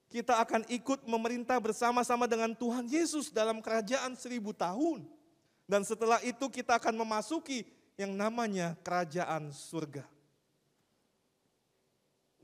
Kita 0.07 0.39
akan 0.39 0.63
ikut 0.71 1.03
memerintah 1.03 1.59
bersama-sama 1.59 2.23
dengan 2.23 2.55
Tuhan 2.55 2.88
Yesus 2.88 3.36
dalam 3.36 3.59
kerajaan 3.59 4.15
seribu 4.15 4.55
tahun. 4.55 5.03
Dan 5.67 5.84
setelah 5.84 6.21
itu 6.23 6.47
kita 6.47 6.80
akan 6.80 6.95
memasuki 6.95 7.67
yang 7.99 8.15
namanya 8.15 8.78
kerajaan 8.86 9.51
surga. 9.51 10.05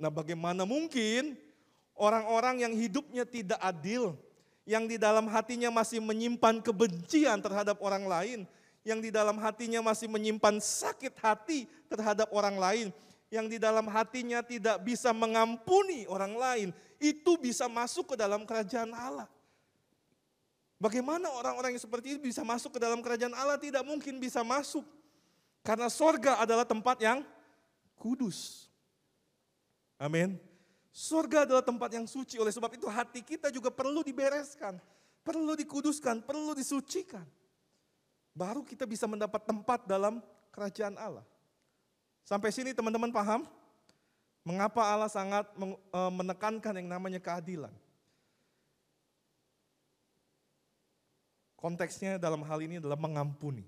Nah 0.01 0.09
bagaimana 0.09 0.65
mungkin 0.65 1.38
orang-orang 1.93 2.65
yang 2.65 2.73
hidupnya 2.73 3.23
tidak 3.23 3.61
adil, 3.61 4.17
yang 4.65 4.89
di 4.89 4.97
dalam 4.97 5.29
hatinya 5.29 5.69
masih 5.69 6.01
menyimpan 6.01 6.65
kebencian 6.65 7.38
terhadap 7.38 7.77
orang 7.77 8.09
lain, 8.09 8.39
yang 8.82 8.97
di 8.97 9.13
dalam 9.13 9.38
hatinya 9.38 9.82
masih 9.86 10.09
menyimpan 10.09 10.57
sakit 10.57 11.13
hati 11.21 11.69
terhadap 11.86 12.29
orang 12.34 12.57
lain, 12.57 12.88
yang 13.29 13.45
di 13.45 13.61
dalam 13.61 13.86
hatinya 13.88 14.41
tidak 14.41 14.82
bisa 14.82 15.13
mengampuni 15.13 16.09
orang 16.09 16.34
lain, 16.36 16.69
itu 16.97 17.38
bisa 17.38 17.69
masuk 17.69 18.13
ke 18.13 18.15
dalam 18.17 18.43
kerajaan 18.43 18.91
Allah. 18.91 19.29
Bagaimana 20.82 21.29
orang-orang 21.29 21.77
yang 21.77 21.84
seperti 21.84 22.17
itu 22.17 22.34
bisa 22.34 22.41
masuk 22.41 22.73
ke 22.73 22.79
dalam 22.82 23.05
kerajaan 23.05 23.38
Allah? 23.38 23.61
Tidak 23.61 23.86
mungkin 23.86 24.17
bisa 24.17 24.41
masuk. 24.41 24.82
Karena 25.61 25.86
sorga 25.93 26.41
adalah 26.41 26.65
tempat 26.65 26.97
yang 26.97 27.21
kudus. 28.01 28.65
Amin. 30.01 30.41
Sorga 30.89 31.45
adalah 31.45 31.61
tempat 31.61 31.93
yang 31.93 32.09
suci. 32.09 32.41
Oleh 32.41 32.49
sebab 32.49 32.73
itu 32.73 32.89
hati 32.89 33.21
kita 33.21 33.53
juga 33.53 33.69
perlu 33.69 34.01
dibereskan. 34.01 34.82
Perlu 35.21 35.53
dikuduskan, 35.53 36.25
perlu 36.25 36.57
disucikan. 36.57 37.21
Baru 38.32 38.63
kita 38.63 38.88
bisa 38.88 39.03
mendapat 39.07 39.43
tempat 39.43 39.84
dalam 39.84 40.23
kerajaan 40.55 40.95
Allah. 40.95 41.25
Sampai 42.23 42.51
sini 42.55 42.71
teman-teman 42.71 43.11
paham? 43.11 43.43
Mengapa 44.41 44.82
Allah 44.82 45.11
sangat 45.11 45.45
e, 45.59 45.99
menekankan 46.09 46.73
yang 46.79 46.89
namanya 46.89 47.21
keadilan? 47.21 47.73
Konteksnya 51.59 52.17
dalam 52.17 52.41
hal 52.41 52.57
ini 52.63 52.82
adalah 52.82 52.97
mengampuni. 52.97 53.67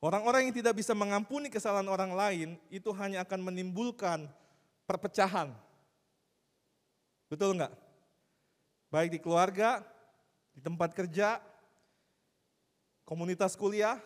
Orang-orang 0.00 0.48
yang 0.48 0.54
tidak 0.56 0.80
bisa 0.80 0.92
mengampuni 0.96 1.48
kesalahan 1.48 1.88
orang 1.88 2.12
lain 2.12 2.48
itu 2.72 2.88
hanya 2.96 3.24
akan 3.24 3.52
menimbulkan 3.52 4.28
perpecahan. 4.84 5.52
Betul 7.28 7.56
enggak? 7.56 7.72
Baik 8.90 9.16
di 9.16 9.18
keluarga, 9.22 9.84
di 10.52 10.60
tempat 10.60 10.92
kerja, 10.92 11.40
komunitas 13.10 13.58
kuliah, 13.58 13.98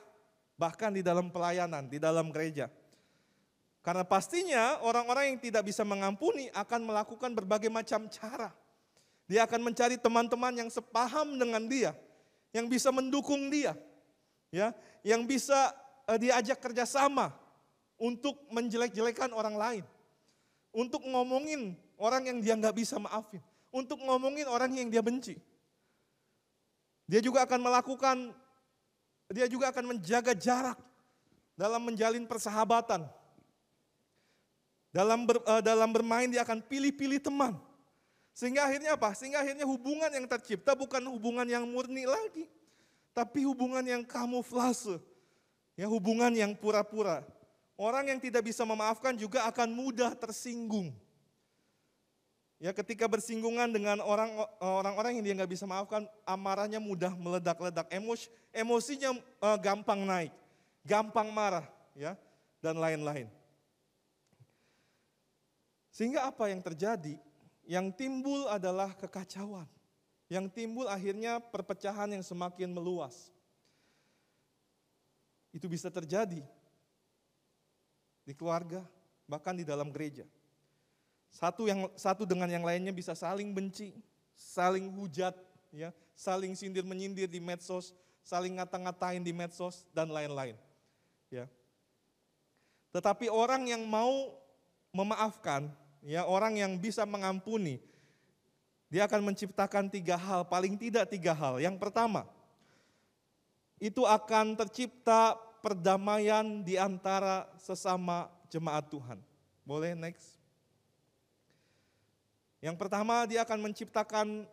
bahkan 0.56 0.88
di 0.88 1.04
dalam 1.04 1.28
pelayanan, 1.28 1.84
di 1.92 2.00
dalam 2.00 2.32
gereja. 2.32 2.72
Karena 3.84 4.00
pastinya 4.00 4.80
orang-orang 4.80 5.36
yang 5.36 5.38
tidak 5.44 5.68
bisa 5.68 5.84
mengampuni 5.84 6.48
akan 6.56 6.88
melakukan 6.88 7.36
berbagai 7.36 7.68
macam 7.68 8.08
cara. 8.08 8.48
Dia 9.28 9.44
akan 9.44 9.60
mencari 9.60 10.00
teman-teman 10.00 10.56
yang 10.56 10.72
sepaham 10.72 11.36
dengan 11.36 11.68
dia, 11.68 11.92
yang 12.56 12.64
bisa 12.64 12.88
mendukung 12.88 13.52
dia, 13.52 13.76
ya, 14.48 14.72
yang 15.04 15.28
bisa 15.28 15.76
uh, 16.08 16.16
diajak 16.16 16.56
kerjasama 16.64 17.36
untuk 18.00 18.40
menjelek-jelekan 18.48 19.36
orang 19.36 19.56
lain, 19.56 19.84
untuk 20.72 21.04
ngomongin 21.04 21.76
orang 22.00 22.24
yang 22.24 22.38
dia 22.40 22.56
nggak 22.56 22.76
bisa 22.76 22.96
maafin, 22.96 23.44
untuk 23.68 24.00
ngomongin 24.00 24.48
orang 24.48 24.72
yang 24.72 24.88
dia 24.88 25.04
benci. 25.04 25.36
Dia 27.04 27.20
juga 27.20 27.44
akan 27.44 27.60
melakukan 27.60 28.16
dia 29.32 29.46
juga 29.48 29.72
akan 29.72 29.96
menjaga 29.96 30.36
jarak 30.36 30.76
dalam 31.56 31.80
menjalin 31.80 32.26
persahabatan. 32.28 33.06
Dalam 34.94 35.26
ber, 35.26 35.42
uh, 35.42 35.62
dalam 35.62 35.90
bermain 35.90 36.30
dia 36.30 36.46
akan 36.46 36.62
pilih-pilih 36.62 37.18
teman. 37.18 37.58
Sehingga 38.34 38.66
akhirnya 38.66 38.94
apa? 38.94 39.10
Sehingga 39.14 39.42
akhirnya 39.42 39.66
hubungan 39.66 40.10
yang 40.10 40.26
tercipta 40.26 40.74
bukan 40.74 41.02
hubungan 41.10 41.46
yang 41.46 41.66
murni 41.66 42.06
lagi. 42.06 42.46
Tapi 43.14 43.46
hubungan 43.46 43.82
yang 43.82 44.02
kamuflase. 44.02 44.98
Ya 45.74 45.90
hubungan 45.90 46.30
yang 46.34 46.54
pura-pura. 46.54 47.26
Orang 47.74 48.06
yang 48.06 48.22
tidak 48.22 48.46
bisa 48.46 48.62
memaafkan 48.62 49.18
juga 49.18 49.46
akan 49.50 49.70
mudah 49.74 50.14
tersinggung. 50.14 50.94
Ya 52.62 52.70
ketika 52.72 53.04
bersinggungan 53.10 53.68
dengan 53.74 54.00
orang 54.00 54.30
orang-orang 54.62 55.20
yang 55.20 55.24
dia 55.26 55.34
nggak 55.42 55.52
bisa 55.52 55.66
maafkan, 55.66 56.06
amarahnya 56.24 56.80
mudah 56.80 57.12
meledak-ledak, 57.12 57.90
emosi 57.92 58.30
emosinya 58.54 59.18
uh, 59.42 59.58
gampang 59.58 60.00
naik, 60.06 60.32
gampang 60.86 61.28
marah, 61.34 61.66
ya 61.92 62.16
dan 62.62 62.78
lain-lain. 62.78 63.28
Sehingga 65.90 66.26
apa 66.26 66.48
yang 66.48 66.62
terjadi? 66.62 67.18
yang 67.64 67.88
timbul 67.92 68.46
adalah 68.48 68.92
kekacauan. 68.96 69.68
Yang 70.28 70.56
timbul 70.56 70.88
akhirnya 70.88 71.40
perpecahan 71.40 72.08
yang 72.12 72.24
semakin 72.24 72.72
meluas. 72.72 73.28
Itu 75.52 75.68
bisa 75.68 75.92
terjadi 75.92 76.42
di 78.24 78.32
keluarga, 78.32 78.82
bahkan 79.28 79.52
di 79.54 79.62
dalam 79.62 79.92
gereja. 79.92 80.24
Satu 81.34 81.66
yang 81.66 81.90
satu 81.98 82.22
dengan 82.22 82.46
yang 82.46 82.62
lainnya 82.62 82.94
bisa 82.94 83.10
saling 83.18 83.50
benci, 83.50 83.90
saling 84.38 84.86
hujat, 84.94 85.34
ya, 85.74 85.90
saling 86.14 86.54
sindir 86.54 86.86
menyindir 86.86 87.26
di 87.26 87.42
medsos, 87.42 87.90
saling 88.22 88.54
ngata-ngatain 88.54 89.18
di 89.18 89.34
medsos 89.34 89.82
dan 89.90 90.14
lain-lain. 90.14 90.54
Ya. 91.34 91.50
Tetapi 92.94 93.26
orang 93.26 93.66
yang 93.66 93.82
mau 93.82 94.38
memaafkan, 94.94 95.66
ya, 96.06 96.22
orang 96.22 96.54
yang 96.54 96.78
bisa 96.78 97.02
mengampuni, 97.02 97.82
dia 98.86 99.10
akan 99.10 99.34
menciptakan 99.34 99.90
tiga 99.90 100.14
hal, 100.14 100.46
paling 100.46 100.78
tidak 100.78 101.10
tiga 101.10 101.34
hal. 101.34 101.58
Yang 101.58 101.82
pertama, 101.82 102.30
itu 103.82 104.06
akan 104.06 104.54
tercipta 104.54 105.34
perdamaian 105.58 106.62
di 106.62 106.78
antara 106.78 107.50
sesama 107.58 108.30
jemaat 108.46 108.86
Tuhan. 108.86 109.18
Boleh 109.66 109.98
next? 109.98 110.43
Yang 112.64 112.80
pertama 112.80 113.28
dia 113.28 113.44
akan 113.44 113.60
menciptakan 113.60 114.48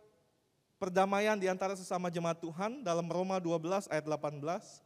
perdamaian 0.76 1.39
di 1.39 1.47
antara 1.47 1.80
sesama 1.80 2.12
jemaat 2.12 2.43
Tuhan 2.43 2.84
dalam 2.84 3.07
Roma 3.07 3.39
12 3.39 3.88
ayat 3.88 4.03
18. 4.03 4.84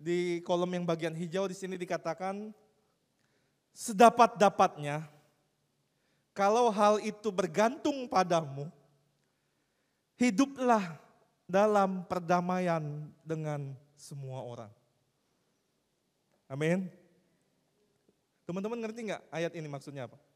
Di 0.00 0.40
kolom 0.48 0.72
yang 0.72 0.88
bagian 0.88 1.12
hijau 1.12 1.44
di 1.44 1.52
sini 1.52 1.76
dikatakan 1.76 2.48
sedapat-dapatnya 3.76 5.04
kalau 6.32 6.72
hal 6.72 6.96
itu 7.04 7.28
bergantung 7.28 8.08
padamu 8.08 8.72
hiduplah 10.16 10.96
dalam 11.44 12.08
perdamaian 12.08 13.04
dengan 13.20 13.76
semua 14.00 14.40
orang. 14.48 14.72
Amin. 16.48 16.88
Teman-teman 18.48 18.80
ngerti 18.80 19.12
nggak 19.12 19.22
ayat 19.28 19.52
ini 19.52 19.68
maksudnya 19.68 20.08
apa? 20.08 20.29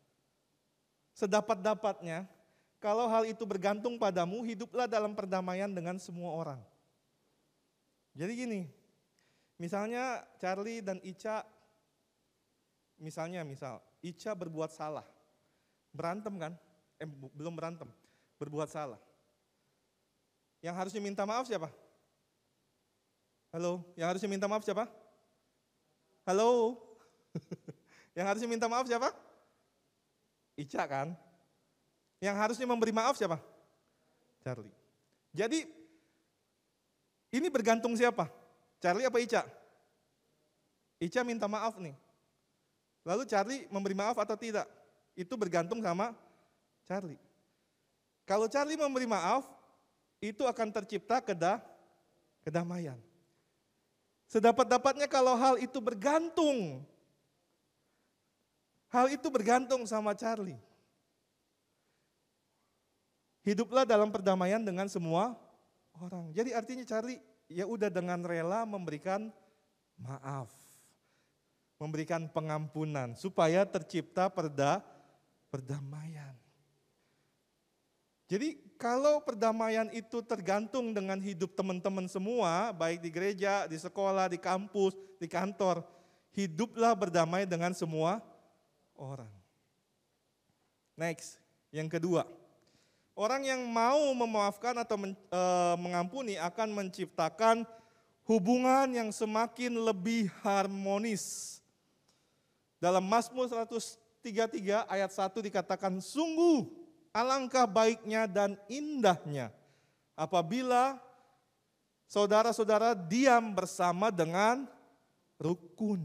Sedapat-dapatnya, 1.15 2.27
kalau 2.83 3.07
hal 3.07 3.25
itu 3.25 3.47
bergantung 3.47 3.97
padamu, 3.97 4.43
hiduplah 4.43 4.91
dalam 4.91 5.15
perdamaian 5.15 5.71
dengan 5.71 5.97
semua 5.97 6.35
orang. 6.35 6.61
Jadi 8.19 8.33
gini, 8.35 8.61
misalnya 9.57 10.27
Charlie 10.43 10.83
dan 10.83 10.99
Ica, 11.01 11.47
misalnya 12.99 13.47
misal, 13.47 13.79
Ica 14.03 14.35
berbuat 14.35 14.75
salah. 14.75 15.07
Berantem 15.95 16.35
kan? 16.35 16.53
Eh 16.99 17.07
belum 17.09 17.55
berantem, 17.55 17.87
berbuat 18.37 18.67
salah. 18.67 18.99
Yang 20.59 20.75
harusnya 20.75 21.03
minta 21.03 21.23
maaf 21.23 21.47
siapa? 21.47 21.71
Halo, 23.55 23.87
yang 23.95 24.11
harusnya 24.11 24.27
minta 24.27 24.51
maaf 24.51 24.67
siapa? 24.67 24.91
Halo. 26.27 26.83
yang 28.19 28.27
harusnya 28.27 28.51
minta 28.51 28.67
maaf 28.67 28.91
siapa? 28.91 29.24
Ica 30.55 30.83
kan? 30.87 31.09
Yang 32.23 32.37
harusnya 32.39 32.67
memberi 32.67 32.95
maaf 32.95 33.19
siapa? 33.19 33.39
Charlie. 34.41 34.73
Jadi 35.35 35.67
ini 37.35 37.49
bergantung 37.51 37.99
siapa? 37.99 38.31
Charlie 38.79 39.07
apa 39.07 39.19
Ica? 39.19 39.43
Ica 41.03 41.21
minta 41.27 41.51
maaf 41.51 41.77
nih. 41.83 41.97
Lalu 43.05 43.23
Charlie 43.29 43.67
memberi 43.69 43.93
maaf 43.99 44.17
atau 44.17 44.39
tidak? 44.39 44.65
Itu 45.19 45.37
bergantung 45.37 45.83
sama 45.83 46.15
Charlie. 46.89 47.21
Kalau 48.25 48.49
Charlie 48.49 48.81
memberi 48.81 49.05
maaf, 49.05 49.45
itu 50.25 50.49
akan 50.49 50.73
tercipta 50.73 51.21
keda, 51.21 51.61
kedamaian. 52.41 52.97
Sedapat-dapatnya 54.33 55.05
kalau 55.05 55.37
hal 55.37 55.61
itu 55.61 55.77
bergantung 55.85 56.81
Hal 58.95 59.11
itu 59.11 59.27
bergantung 59.27 59.83
sama 59.91 60.15
Charlie. 60.15 60.63
Hiduplah 63.43 63.83
dalam 63.83 64.15
perdamaian 64.15 64.63
dengan 64.63 64.87
semua 64.87 65.35
orang. 65.99 66.31
Jadi 66.31 66.55
artinya 66.55 66.87
Charlie 66.87 67.19
ya 67.51 67.67
udah 67.67 67.91
dengan 67.91 68.23
rela 68.23 68.63
memberikan 68.63 69.35
maaf. 69.99 70.47
Memberikan 71.83 72.31
pengampunan 72.31 73.19
supaya 73.19 73.67
tercipta 73.67 74.31
perda 74.31 74.79
perdamaian. 75.51 76.39
Jadi 78.31 78.79
kalau 78.79 79.27
perdamaian 79.27 79.91
itu 79.91 80.23
tergantung 80.23 80.95
dengan 80.95 81.19
hidup 81.19 81.59
teman-teman 81.59 82.07
semua, 82.07 82.71
baik 82.71 83.03
di 83.03 83.11
gereja, 83.11 83.67
di 83.67 83.75
sekolah, 83.75 84.31
di 84.31 84.39
kampus, 84.39 84.95
di 85.19 85.27
kantor, 85.27 85.83
hiduplah 86.31 86.95
berdamai 86.95 87.43
dengan 87.43 87.75
semua 87.75 88.23
orang. 88.99 89.31
Next, 90.95 91.43
yang 91.75 91.91
kedua. 91.91 92.27
Orang 93.15 93.47
yang 93.47 93.63
mau 93.71 94.11
memaafkan 94.15 94.75
atau 94.75 94.99
men, 94.99 95.15
e, 95.15 95.43
mengampuni 95.79 96.35
akan 96.35 96.75
menciptakan 96.75 97.63
hubungan 98.27 98.91
yang 98.91 99.11
semakin 99.15 99.71
lebih 99.79 100.31
harmonis. 100.43 101.59
Dalam 102.83 103.07
Mazmur 103.07 103.47
133 103.47 104.83
ayat 104.91 105.11
1 105.15 105.39
dikatakan, 105.47 106.03
sungguh 106.03 106.67
alangkah 107.15 107.71
baiknya 107.71 108.27
dan 108.27 108.59
indahnya 108.67 109.55
apabila 110.19 110.99
saudara-saudara 112.11 112.99
diam 112.99 113.55
bersama 113.55 114.11
dengan 114.11 114.67
rukun. 115.39 116.03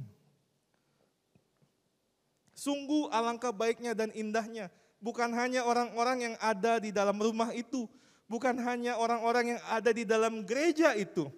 Sungguh 2.60 3.08
alangkah 3.08 3.56
baiknya 3.56 3.96
dan 3.96 4.12
indahnya. 4.12 4.68
Bukan 5.00 5.32
hanya 5.32 5.64
orang-orang 5.64 6.28
yang 6.28 6.36
ada 6.44 6.76
di 6.84 6.92
dalam 6.92 7.16
rumah 7.16 7.56
itu. 7.56 7.88
Bukan 8.28 8.60
hanya 8.60 9.00
orang-orang 9.00 9.56
yang 9.56 9.62
ada 9.72 9.96
di 9.96 10.04
dalam 10.04 10.44
gereja 10.44 10.92
itu. 10.92 11.32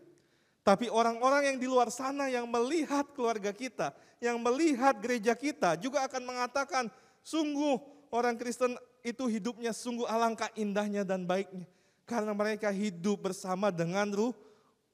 Tapi 0.66 0.90
orang-orang 0.90 1.54
yang 1.54 1.58
di 1.62 1.70
luar 1.70 1.94
sana 1.94 2.26
yang 2.26 2.50
melihat 2.50 3.06
keluarga 3.14 3.54
kita, 3.54 3.94
yang 4.18 4.42
melihat 4.42 4.98
gereja 4.98 5.38
kita 5.38 5.78
juga 5.78 6.06
akan 6.10 6.22
mengatakan, 6.26 6.90
sungguh 7.22 7.78
orang 8.10 8.34
Kristen 8.38 8.74
itu 9.06 9.26
hidupnya 9.30 9.74
sungguh 9.78 10.10
alangkah 10.10 10.50
indahnya 10.58 11.06
dan 11.06 11.26
baiknya. 11.26 11.70
Karena 12.06 12.34
mereka 12.34 12.74
hidup 12.74 13.30
bersama 13.30 13.70
dengan 13.70 14.10
ruh, 14.10 14.34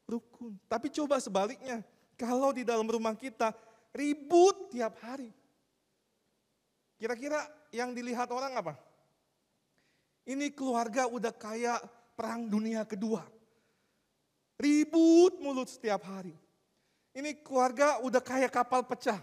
rukun. 0.07 0.59
Tapi 0.67 0.91
coba 0.91 1.23
sebaliknya, 1.23 1.83
kalau 2.19 2.51
di 2.51 2.67
dalam 2.67 2.87
rumah 2.87 3.15
kita 3.15 3.55
ribut 3.95 4.75
tiap 4.75 4.95
hari. 5.03 5.36
Kira-kira 6.97 7.45
yang 7.69 7.93
dilihat 7.93 8.29
orang 8.33 8.57
apa? 8.57 8.73
Ini 10.27 10.51
keluarga 10.51 11.07
udah 11.07 11.31
kayak 11.31 11.79
perang 12.17 12.49
dunia 12.49 12.83
kedua. 12.83 13.23
Ribut 14.57 15.37
mulut 15.37 15.69
setiap 15.69 16.03
hari. 16.09 16.33
Ini 17.13 17.45
keluarga 17.45 18.01
udah 18.01 18.21
kayak 18.21 18.49
kapal 18.49 18.81
pecah. 18.85 19.21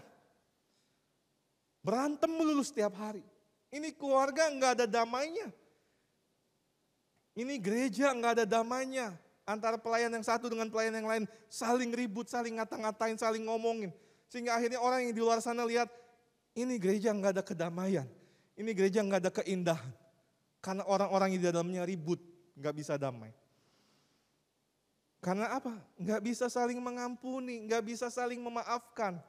Berantem 1.85 2.31
melulu 2.31 2.63
setiap 2.65 2.95
hari. 2.97 3.21
Ini 3.69 3.93
keluarga 3.93 4.49
nggak 4.49 4.71
ada 4.81 4.85
damainya. 4.89 5.51
Ini 7.35 7.59
gereja 7.59 8.15
nggak 8.15 8.41
ada 8.41 8.45
damainya. 8.47 9.11
Antara 9.45 9.77
pelayan 9.77 10.09
yang 10.09 10.25
satu 10.25 10.49
dengan 10.49 10.71
pelayan 10.73 10.97
yang 10.97 11.05
lain 11.05 11.23
saling 11.51 11.93
ribut, 11.93 12.25
saling 12.25 12.57
ngata-ngatain, 12.57 13.19
saling 13.19 13.45
ngomongin. 13.45 13.93
Sehingga 14.31 14.57
akhirnya 14.57 14.81
orang 14.81 15.05
yang 15.05 15.13
di 15.13 15.21
luar 15.21 15.37
sana 15.37 15.61
lihat, 15.67 15.91
ini 16.55 16.79
gereja 16.79 17.11
nggak 17.11 17.35
ada 17.35 17.43
kedamaian. 17.43 18.07
Ini 18.55 18.71
gereja 18.71 19.03
nggak 19.03 19.27
ada 19.27 19.31
keindahan. 19.43 19.91
Karena 20.63 20.87
orang-orang 20.87 21.35
di 21.35 21.43
dalamnya 21.43 21.83
ribut, 21.83 22.17
nggak 22.55 22.73
bisa 22.73 22.95
damai. 22.95 23.35
Karena 25.19 25.51
apa? 25.59 25.75
Nggak 25.99 26.21
bisa 26.23 26.47
saling 26.47 26.79
mengampuni, 26.79 27.67
nggak 27.67 27.83
bisa 27.83 28.07
saling 28.07 28.39
memaafkan. 28.39 29.19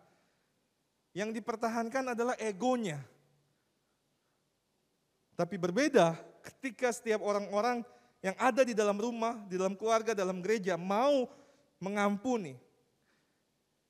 Yang 1.10 1.42
dipertahankan 1.42 2.14
adalah 2.14 2.38
egonya. 2.38 3.02
Tapi 5.36 5.58
berbeda 5.58 6.16
ketika 6.46 6.94
setiap 6.94 7.20
orang-orang 7.20 7.82
yang 8.24 8.36
ada 8.38 8.62
di 8.64 8.72
dalam 8.72 8.96
rumah, 8.96 9.36
di 9.50 9.58
dalam 9.58 9.74
keluarga, 9.74 10.16
dalam 10.16 10.40
gereja 10.40 10.78
mau 10.78 11.28
mengampuni. 11.82 12.56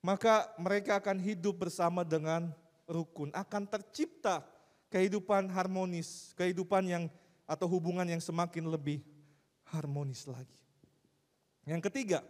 Maka 0.02 0.50
mereka 0.56 0.98
akan 0.98 1.18
hidup 1.18 1.66
bersama 1.66 2.06
dengan 2.06 2.50
rukun, 2.86 3.34
akan 3.34 3.66
tercipta 3.66 4.46
kehidupan 4.88 5.50
harmonis, 5.50 6.32
kehidupan 6.38 6.86
yang 6.86 7.04
atau 7.46 7.66
hubungan 7.70 8.06
yang 8.06 8.22
semakin 8.22 8.66
lebih 8.66 9.02
harmonis 9.70 10.26
lagi. 10.26 10.58
Yang 11.66 11.90
ketiga, 11.90 12.20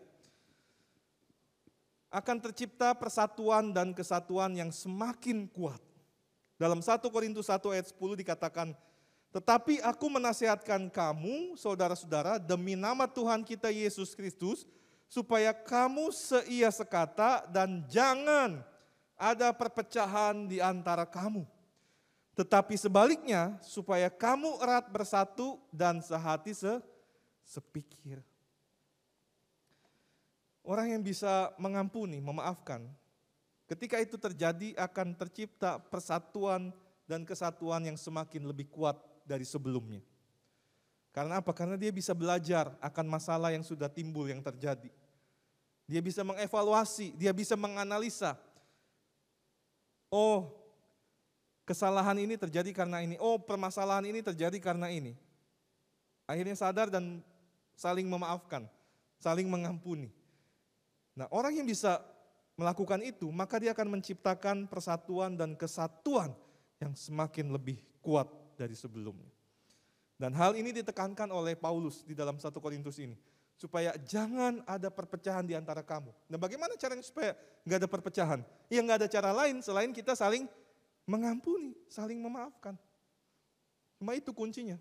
akan 2.08 2.36
tercipta 2.40 2.96
persatuan 2.96 3.72
dan 3.72 3.92
kesatuan 3.92 4.56
yang 4.56 4.72
semakin 4.72 5.44
kuat. 5.52 5.80
Dalam 6.56 6.80
1 6.80 7.04
Korintus 7.12 7.52
1 7.52 7.60
ayat 7.76 7.92
10 7.92 8.16
dikatakan, 8.16 8.72
Tetapi 9.28 9.84
aku 9.84 10.06
menasihatkan 10.08 10.88
kamu, 10.88 11.60
saudara-saudara, 11.60 12.40
demi 12.40 12.72
nama 12.72 13.04
Tuhan 13.04 13.44
kita 13.44 13.68
Yesus 13.68 14.16
Kristus, 14.16 14.64
supaya 15.04 15.52
kamu 15.52 16.08
seia 16.10 16.72
sekata 16.72 17.44
dan 17.52 17.84
jangan 17.86 18.64
ada 19.16 19.50
perpecahan 19.50 20.44
di 20.46 20.60
antara 20.60 21.08
kamu. 21.08 21.48
Tetapi 22.36 22.76
sebaliknya, 22.76 23.56
supaya 23.64 24.12
kamu 24.12 24.60
erat 24.60 24.92
bersatu 24.92 25.56
dan 25.72 26.04
sehati 26.04 26.52
se 26.52 26.84
sepikir. 27.48 28.20
Orang 30.60 30.92
yang 30.92 31.00
bisa 31.00 31.54
mengampuni, 31.56 32.20
memaafkan, 32.20 32.84
ketika 33.64 33.96
itu 34.02 34.20
terjadi 34.20 34.76
akan 34.76 35.16
tercipta 35.16 35.80
persatuan 35.80 36.74
dan 37.08 37.22
kesatuan 37.24 37.86
yang 37.86 37.96
semakin 37.96 38.44
lebih 38.44 38.68
kuat 38.68 38.98
dari 39.24 39.46
sebelumnya. 39.46 40.02
Karena 41.16 41.40
apa? 41.40 41.56
Karena 41.56 41.80
dia 41.80 41.88
bisa 41.88 42.12
belajar 42.12 42.76
akan 42.84 43.06
masalah 43.08 43.48
yang 43.48 43.64
sudah 43.64 43.88
timbul 43.88 44.28
yang 44.28 44.44
terjadi. 44.44 44.92
Dia 45.88 46.02
bisa 46.04 46.20
mengevaluasi, 46.20 47.16
dia 47.16 47.32
bisa 47.32 47.56
menganalisa. 47.56 48.36
Oh, 50.12 50.54
kesalahan 51.66 52.16
ini 52.22 52.38
terjadi 52.38 52.70
karena 52.70 53.02
ini. 53.02 53.18
Oh, 53.18 53.36
permasalahan 53.36 54.06
ini 54.06 54.22
terjadi 54.22 54.56
karena 54.62 54.86
ini. 54.90 55.18
Akhirnya 56.26 56.58
sadar 56.58 56.90
dan 56.90 57.22
saling 57.74 58.06
memaafkan, 58.06 58.66
saling 59.18 59.46
mengampuni. 59.46 60.10
Nah, 61.14 61.30
orang 61.30 61.54
yang 61.54 61.66
bisa 61.66 62.02
melakukan 62.56 63.00
itu, 63.04 63.28
maka 63.30 63.60
dia 63.60 63.76
akan 63.76 63.98
menciptakan 63.98 64.66
persatuan 64.66 65.36
dan 65.36 65.54
kesatuan 65.54 66.32
yang 66.80 66.92
semakin 66.96 67.52
lebih 67.52 67.80
kuat 68.00 68.26
dari 68.56 68.74
sebelumnya. 68.74 69.28
Dan 70.16 70.32
hal 70.32 70.56
ini 70.56 70.72
ditekankan 70.72 71.28
oleh 71.28 71.52
Paulus 71.52 72.00
di 72.00 72.16
dalam 72.16 72.40
satu 72.40 72.56
Korintus 72.56 72.96
ini. 72.96 73.16
Supaya 73.56 73.96
jangan 74.04 74.60
ada 74.68 74.92
perpecahan 74.92 75.44
di 75.48 75.56
antara 75.56 75.80
kamu. 75.80 76.12
Nah 76.28 76.36
bagaimana 76.36 76.76
caranya 76.76 77.00
supaya 77.00 77.32
nggak 77.64 77.78
ada 77.84 77.88
perpecahan? 77.88 78.40
Ya 78.68 78.84
nggak 78.84 79.04
ada 79.04 79.08
cara 79.08 79.32
lain 79.32 79.64
selain 79.64 79.96
kita 79.96 80.12
saling 80.12 80.44
mengampuni, 81.08 81.72
saling 81.88 82.20
memaafkan. 82.20 82.76
Cuma 83.96 84.12
itu 84.12 84.28
kuncinya. 84.36 84.76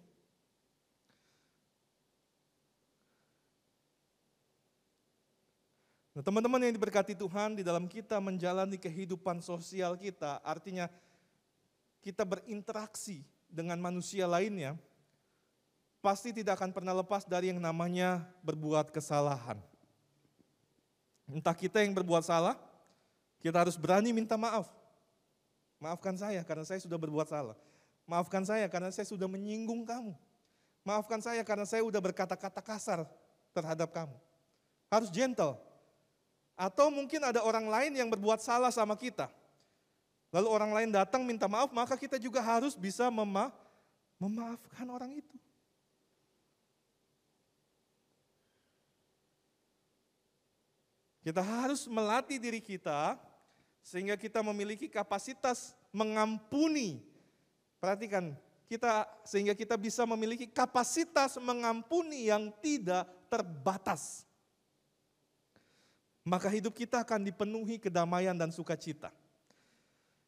Nah, 6.15 6.23
teman-teman 6.23 6.63
yang 6.63 6.71
diberkati 6.71 7.11
Tuhan 7.11 7.59
di 7.59 7.63
dalam 7.63 7.91
kita 7.91 8.23
menjalani 8.23 8.79
kehidupan 8.79 9.43
sosial 9.43 9.99
kita, 9.99 10.39
artinya 10.47 10.87
kita 11.99 12.23
berinteraksi 12.23 13.19
dengan 13.51 13.75
manusia 13.83 14.23
lainnya, 14.23 14.79
pasti 16.05 16.29
tidak 16.29 16.61
akan 16.61 16.69
pernah 16.69 16.93
lepas 16.93 17.25
dari 17.25 17.49
yang 17.49 17.57
namanya 17.57 18.21
berbuat 18.45 18.93
kesalahan. 18.93 19.57
Entah 21.25 21.57
kita 21.57 21.81
yang 21.81 21.97
berbuat 21.97 22.21
salah, 22.21 22.53
kita 23.41 23.65
harus 23.65 23.73
berani 23.73 24.13
minta 24.13 24.37
maaf. 24.37 24.69
Maafkan 25.81 26.13
saya 26.13 26.45
karena 26.45 26.61
saya 26.61 26.77
sudah 26.77 27.01
berbuat 27.01 27.25
salah. 27.25 27.57
Maafkan 28.05 28.45
saya 28.45 28.69
karena 28.69 28.93
saya 28.93 29.09
sudah 29.09 29.25
menyinggung 29.25 29.81
kamu. 29.81 30.13
Maafkan 30.85 31.17
saya 31.25 31.41
karena 31.41 31.65
saya 31.65 31.81
sudah 31.81 31.97
berkata-kata 31.97 32.61
kasar 32.61 33.01
terhadap 33.49 33.89
kamu. 33.89 34.13
Harus 34.93 35.09
gentle, 35.09 35.57
atau 36.53 36.87
mungkin 36.87 37.19
ada 37.19 37.41
orang 37.41 37.65
lain 37.67 37.97
yang 37.97 38.07
berbuat 38.07 38.39
salah 38.39 38.69
sama 38.69 38.93
kita. 38.93 39.27
Lalu 40.29 40.47
orang 40.47 40.71
lain 40.71 40.89
datang 40.93 41.25
minta 41.25 41.49
maaf, 41.49 41.73
maka 41.73 41.97
kita 41.97 42.21
juga 42.21 42.39
harus 42.39 42.77
bisa 42.77 43.09
mema 43.09 43.49
memaafkan 44.21 44.87
orang 44.87 45.17
itu. 45.17 45.35
Kita 51.25 51.41
harus 51.41 51.89
melatih 51.89 52.37
diri 52.37 52.61
kita 52.61 53.17
sehingga 53.81 54.13
kita 54.13 54.45
memiliki 54.45 54.85
kapasitas 54.85 55.73
mengampuni. 55.89 57.01
Perhatikan, 57.81 58.37
kita 58.69 59.09
sehingga 59.25 59.57
kita 59.57 59.73
bisa 59.73 60.05
memiliki 60.05 60.45
kapasitas 60.45 61.41
mengampuni 61.41 62.29
yang 62.29 62.53
tidak 62.61 63.09
terbatas 63.25 64.25
maka 66.25 66.49
hidup 66.49 66.73
kita 66.73 67.05
akan 67.05 67.21
dipenuhi 67.21 67.77
kedamaian 67.77 68.33
dan 68.33 68.49
sukacita. 68.49 69.13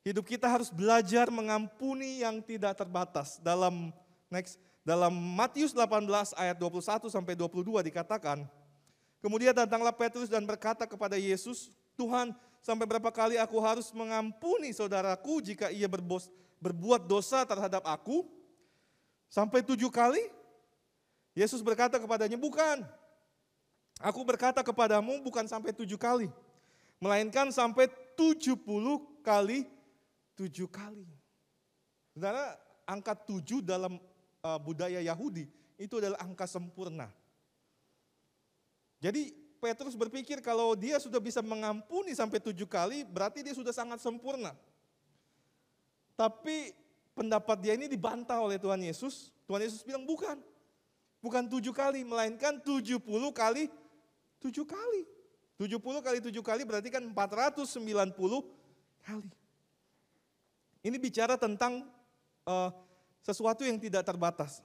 Hidup 0.05 0.29
kita 0.29 0.45
harus 0.45 0.69
belajar 0.69 1.27
mengampuni 1.33 2.21
yang 2.21 2.39
tidak 2.39 2.77
terbatas. 2.77 3.41
Dalam 3.41 3.89
next 4.29 4.61
dalam 4.85 5.11
Matius 5.11 5.75
18 5.75 6.37
ayat 6.37 6.55
21 6.55 7.11
sampai 7.11 7.33
22 7.35 7.81
dikatakan, 7.91 8.45
kemudian 9.23 9.53
datanglah 9.53 9.93
Petrus 9.93 10.27
dan 10.27 10.43
berkata 10.43 10.83
kepada 10.83 11.15
Yesus, 11.17 11.69
Tuhan, 11.97 12.35
sampai 12.61 12.85
berapa 12.85 13.09
kali 13.09 13.35
aku 13.37 13.57
harus 13.61 13.89
mengampuni 13.95 14.73
saudaraku 14.73 15.41
jika 15.41 15.73
ia 15.73 15.89
berbos, 15.89 16.29
berbuat 16.61 17.05
dosa 17.05 17.45
terhadap 17.45 17.85
aku? 17.85 18.25
Sampai 19.27 19.65
tujuh 19.65 19.91
kali? 19.91 20.21
Yesus 21.37 21.61
berkata 21.61 22.01
kepadanya, 22.01 22.39
bukan, 22.39 22.81
Aku 23.97 24.21
berkata 24.21 24.61
kepadamu 24.61 25.17
bukan 25.25 25.49
sampai 25.49 25.73
tujuh 25.73 25.97
kali, 25.97 26.29
melainkan 27.01 27.49
sampai 27.49 27.89
tujuh 28.13 28.53
puluh 28.53 29.01
kali 29.25 29.65
tujuh 30.37 30.69
kali. 30.69 31.05
Saudara, 32.13 32.53
angka 32.85 33.17
tujuh 33.17 33.65
dalam 33.65 33.97
uh, 34.45 34.59
budaya 34.61 35.01
Yahudi 35.01 35.49
itu 35.81 35.97
adalah 35.97 36.21
angka 36.21 36.45
sempurna. 36.45 37.09
Jadi 38.97 39.33
Petrus 39.57 39.97
berpikir 39.97 40.41
kalau 40.41 40.77
dia 40.77 41.01
sudah 41.01 41.17
bisa 41.17 41.41
mengampuni 41.41 42.13
sampai 42.13 42.37
tujuh 42.37 42.69
kali, 42.69 43.05
berarti 43.05 43.41
dia 43.41 43.53
sudah 43.53 43.73
sangat 43.73 44.01
sempurna. 44.01 44.53
Tapi 46.17 46.73
pendapat 47.17 47.57
dia 47.61 47.73
ini 47.77 47.85
dibantah 47.89 48.41
oleh 48.41 48.57
Tuhan 48.57 48.81
Yesus. 48.81 49.33
Tuhan 49.45 49.61
Yesus 49.61 49.81
bilang 49.85 50.05
bukan. 50.05 50.41
Bukan 51.17 51.49
tujuh 51.49 51.73
kali, 51.73 52.05
melainkan 52.05 52.61
tujuh 52.61 53.01
puluh 53.01 53.33
kali 53.33 53.69
Tujuh 54.37 54.65
kali. 54.69 55.01
Tujuh 55.57 55.81
puluh 55.81 56.01
kali 56.05 56.21
tujuh 56.21 56.45
kali 56.45 56.61
berarti 56.61 56.93
kan 56.93 57.01
empat 57.01 57.29
ratus 57.33 57.73
sembilan 57.73 58.13
puluh 58.13 58.45
kali. 59.01 59.33
Ini 60.85 60.97
bicara 61.01 61.33
tentang 61.35 61.89
uh, 62.45 62.69
sesuatu 63.25 63.65
yang 63.65 63.81
tidak 63.81 64.05
terbatas. 64.05 64.61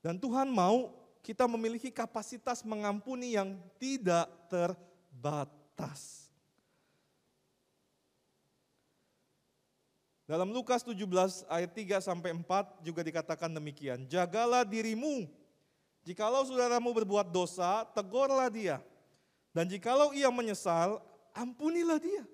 Dan 0.00 0.16
Tuhan 0.16 0.48
mau 0.48 0.90
kita 1.22 1.46
memiliki 1.46 1.88
kapasitas 1.88 2.66
mengampuni 2.66 3.38
yang 3.38 3.54
tidak 3.78 4.26
terbatas. 4.50 6.26
Dalam 10.26 10.50
Lukas 10.50 10.82
17 10.82 11.46
ayat 11.46 11.70
3 11.70 11.98
sampai 12.02 12.30
4 12.34 12.82
juga 12.82 13.00
dikatakan 13.06 13.50
demikian. 13.52 14.06
Jagalah 14.06 14.66
dirimu 14.66 15.28
Jikalau 16.02 16.42
saudaramu 16.42 16.90
berbuat 16.90 17.30
dosa, 17.30 17.86
tegurlah 17.94 18.50
dia. 18.50 18.82
Dan 19.54 19.70
jikalau 19.70 20.10
ia 20.10 20.26
menyesal, 20.34 20.98
ampunilah 21.30 22.02
dia. 22.02 22.26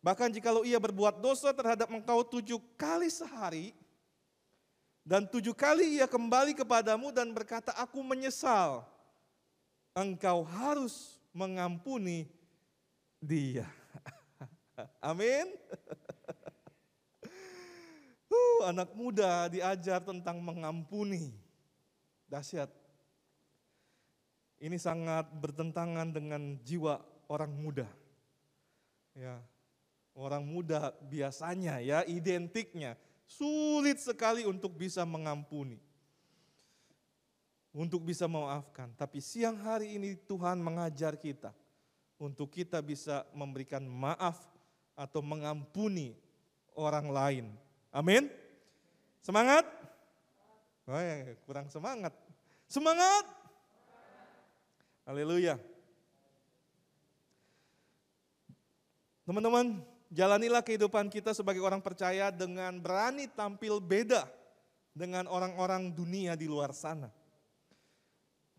Bahkan 0.00 0.32
jikalau 0.32 0.64
ia 0.64 0.80
berbuat 0.80 1.20
dosa 1.20 1.52
terhadap 1.52 1.92
engkau 1.92 2.24
tujuh 2.24 2.58
kali 2.80 3.12
sehari, 3.12 3.76
dan 5.02 5.26
tujuh 5.26 5.50
kali 5.50 5.98
ia 5.98 6.06
kembali 6.06 6.54
kepadamu 6.54 7.10
dan 7.10 7.34
berkata, 7.34 7.74
aku 7.74 7.98
menyesal. 8.06 8.86
Engkau 9.92 10.46
harus 10.46 11.18
mengampuni 11.34 12.30
dia. 13.18 13.66
Amin. 15.02 15.50
Uh, 18.32 18.64
anak 18.64 18.96
muda 18.96 19.44
diajar 19.52 20.00
tentang 20.00 20.40
mengampuni. 20.40 21.36
Dahsyat. 22.24 22.72
Ini 24.56 24.80
sangat 24.80 25.28
bertentangan 25.36 26.08
dengan 26.16 26.56
jiwa 26.64 26.96
orang 27.28 27.52
muda. 27.52 27.84
Ya, 29.12 29.36
orang 30.16 30.48
muda 30.48 30.96
biasanya 31.04 31.84
ya 31.84 32.08
identiknya 32.08 32.96
sulit 33.26 33.98
sekali 33.98 34.46
untuk 34.46 34.74
bisa 34.76 35.02
mengampuni. 35.06 35.78
Untuk 37.72 38.04
bisa 38.04 38.28
memaafkan. 38.28 38.92
Tapi 38.94 39.24
siang 39.24 39.56
hari 39.56 39.96
ini 39.96 40.14
Tuhan 40.28 40.60
mengajar 40.60 41.16
kita 41.16 41.56
untuk 42.22 42.54
kita 42.54 42.78
bisa 42.78 43.26
memberikan 43.34 43.82
maaf 43.82 44.38
atau 44.94 45.18
mengampuni 45.24 46.14
orang 46.78 47.10
lain. 47.10 47.46
Amin. 47.90 48.30
Semangat? 49.18 49.66
Oh, 50.86 50.98
ya, 50.98 51.34
kurang 51.42 51.66
semangat. 51.66 52.14
Semangat! 52.70 53.26
Haleluya. 55.02 55.58
Teman-teman, 59.26 59.82
jalanilah 60.12 60.60
kehidupan 60.60 61.08
kita 61.08 61.32
sebagai 61.32 61.64
orang 61.64 61.80
percaya 61.80 62.28
dengan 62.28 62.76
berani 62.76 63.26
tampil 63.32 63.80
beda 63.80 64.28
dengan 64.92 65.24
orang-orang 65.24 65.88
dunia 65.88 66.36
di 66.36 66.44
luar 66.44 66.76
sana. 66.76 67.08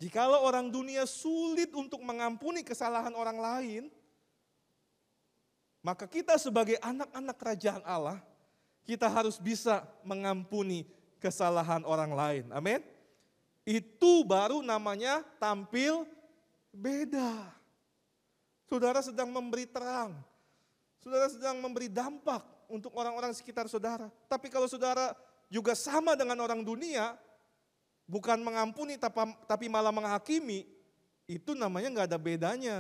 Jikalau 0.02 0.42
orang 0.42 0.74
dunia 0.74 1.06
sulit 1.06 1.70
untuk 1.78 2.02
mengampuni 2.02 2.66
kesalahan 2.66 3.14
orang 3.14 3.38
lain, 3.38 3.84
maka 5.86 6.10
kita 6.10 6.36
sebagai 6.42 6.76
anak-anak 6.82 7.38
kerajaan 7.38 7.84
Allah, 7.86 8.20
kita 8.84 9.08
harus 9.08 9.38
bisa 9.38 9.86
mengampuni 10.02 10.90
kesalahan 11.22 11.86
orang 11.88 12.12
lain. 12.12 12.46
Amin. 12.52 12.82
Itu 13.64 14.28
baru 14.28 14.60
namanya 14.60 15.24
tampil 15.40 16.04
beda. 16.74 17.48
Saudara 18.68 19.00
sedang 19.00 19.32
memberi 19.32 19.70
terang. 19.70 20.18
Saudara 21.04 21.28
sedang 21.28 21.60
memberi 21.60 21.92
dampak 21.92 22.40
untuk 22.72 22.96
orang-orang 22.96 23.36
sekitar 23.36 23.68
saudara. 23.68 24.08
Tapi 24.32 24.48
kalau 24.48 24.72
saudara 24.72 25.12
juga 25.52 25.76
sama 25.76 26.16
dengan 26.16 26.40
orang 26.40 26.64
dunia, 26.64 27.20
bukan 28.08 28.40
mengampuni 28.40 28.96
tapi 29.44 29.68
malah 29.68 29.92
menghakimi, 29.92 30.64
itu 31.28 31.52
namanya 31.60 31.92
nggak 31.92 32.08
ada 32.08 32.20
bedanya 32.20 32.76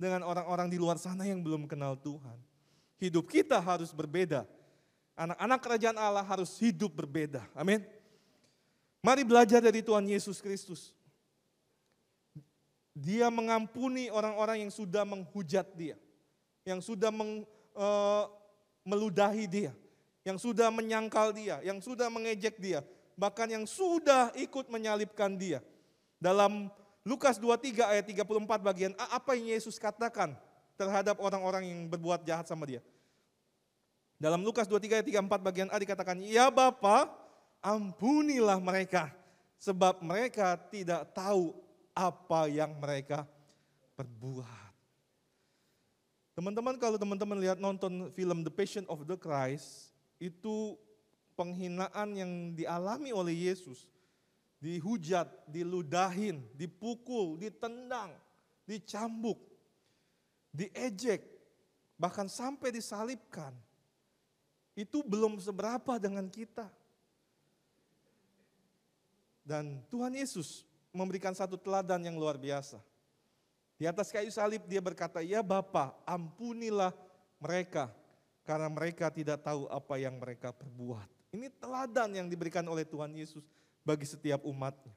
dengan 0.00 0.24
orang-orang 0.24 0.72
di 0.72 0.80
luar 0.80 0.96
sana 0.96 1.28
yang 1.28 1.44
belum 1.44 1.68
kenal 1.68 2.00
Tuhan. 2.00 2.40
Hidup 2.96 3.28
kita 3.28 3.60
harus 3.60 3.92
berbeda. 3.92 4.48
Anak-anak 5.12 5.60
kerajaan 5.60 6.00
Allah 6.00 6.24
harus 6.24 6.56
hidup 6.56 6.96
berbeda. 6.96 7.44
Amin. 7.52 7.84
Mari 9.04 9.20
belajar 9.24 9.60
dari 9.60 9.84
Tuhan 9.84 10.08
Yesus 10.08 10.40
Kristus. 10.40 10.96
Dia 12.96 13.28
mengampuni 13.28 14.08
orang-orang 14.08 14.64
yang 14.64 14.72
sudah 14.72 15.04
menghujat 15.04 15.64
dia, 15.72 15.96
yang 16.64 16.80
sudah 16.80 17.08
meng, 17.08 17.44
e, 17.74 17.86
meludahi 18.84 19.44
dia, 19.48 19.72
yang 20.24 20.36
sudah 20.36 20.68
menyangkal 20.68 21.32
dia, 21.32 21.60
yang 21.64 21.80
sudah 21.80 22.12
mengejek 22.12 22.60
dia, 22.60 22.84
bahkan 23.16 23.48
yang 23.48 23.64
sudah 23.64 24.32
ikut 24.36 24.68
menyalibkan 24.68 25.36
dia. 25.36 25.60
Dalam 26.20 26.68
Lukas 27.04 27.40
23 27.40 27.96
ayat 27.96 28.04
34 28.04 28.60
bagian 28.60 28.92
A, 29.00 29.16
apa 29.16 29.32
yang 29.32 29.48
Yesus 29.56 29.80
katakan 29.80 30.36
terhadap 30.76 31.16
orang-orang 31.20 31.68
yang 31.68 31.80
berbuat 31.88 32.24
jahat 32.28 32.44
sama 32.44 32.68
dia? 32.68 32.84
Dalam 34.20 34.44
Lukas 34.44 34.68
23 34.68 35.00
ayat 35.00 35.06
34 35.08 35.48
bagian 35.48 35.68
A 35.72 35.80
dikatakan, 35.80 36.20
Ya 36.20 36.52
Bapa, 36.52 37.08
ampunilah 37.64 38.60
mereka, 38.60 39.08
sebab 39.56 40.04
mereka 40.04 40.60
tidak 40.68 41.08
tahu 41.16 41.56
apa 41.96 42.48
yang 42.52 42.76
mereka 42.76 43.24
perbuat. 43.96 44.69
Teman-teman 46.34 46.78
kalau 46.78 46.96
teman-teman 46.96 47.38
lihat 47.42 47.58
nonton 47.58 48.08
film 48.14 48.46
The 48.46 48.52
Passion 48.54 48.86
of 48.86 49.02
the 49.04 49.18
Christ, 49.18 49.90
itu 50.22 50.78
penghinaan 51.34 52.08
yang 52.14 52.32
dialami 52.52 53.10
oleh 53.10 53.50
Yesus. 53.50 53.88
Dihujat, 54.60 55.26
diludahin, 55.48 56.44
dipukul, 56.52 57.40
ditendang, 57.40 58.12
dicambuk, 58.68 59.40
diejek, 60.52 61.24
bahkan 61.96 62.28
sampai 62.28 62.68
disalibkan. 62.68 63.56
Itu 64.76 65.00
belum 65.00 65.40
seberapa 65.40 65.96
dengan 65.96 66.28
kita. 66.28 66.68
Dan 69.40 69.80
Tuhan 69.88 70.12
Yesus 70.12 70.68
memberikan 70.92 71.32
satu 71.32 71.56
teladan 71.56 72.04
yang 72.04 72.20
luar 72.20 72.36
biasa. 72.36 72.78
Di 73.80 73.88
atas 73.88 74.12
kayu 74.12 74.28
salib 74.28 74.68
dia 74.68 74.84
berkata, 74.84 75.24
ya 75.24 75.40
Bapa 75.40 75.96
ampunilah 76.04 76.92
mereka 77.40 77.88
karena 78.44 78.68
mereka 78.68 79.08
tidak 79.08 79.40
tahu 79.40 79.64
apa 79.72 79.96
yang 79.96 80.20
mereka 80.20 80.52
perbuat. 80.52 81.08
Ini 81.32 81.48
teladan 81.56 82.12
yang 82.12 82.28
diberikan 82.28 82.60
oleh 82.68 82.84
Tuhan 82.84 83.08
Yesus 83.16 83.48
bagi 83.80 84.04
setiap 84.04 84.44
umatnya. 84.44 84.92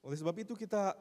Oleh 0.00 0.16
sebab 0.16 0.32
itu 0.40 0.56
kita 0.56 0.96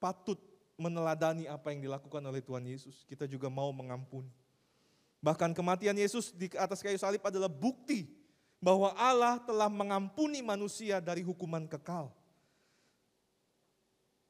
patut 0.00 0.40
meneladani 0.80 1.44
apa 1.44 1.68
yang 1.68 1.84
dilakukan 1.84 2.24
oleh 2.24 2.40
Tuhan 2.40 2.64
Yesus. 2.64 3.04
Kita 3.04 3.28
juga 3.28 3.52
mau 3.52 3.68
mengampuni. 3.68 4.32
Bahkan 5.20 5.52
kematian 5.52 6.00
Yesus 6.00 6.32
di 6.32 6.48
atas 6.56 6.80
kayu 6.80 6.96
salib 6.96 7.20
adalah 7.20 7.52
bukti 7.52 8.08
bahwa 8.64 8.96
Allah 8.96 9.36
telah 9.44 9.68
mengampuni 9.68 10.40
manusia 10.40 11.04
dari 11.04 11.20
hukuman 11.20 11.68
kekal. 11.68 12.08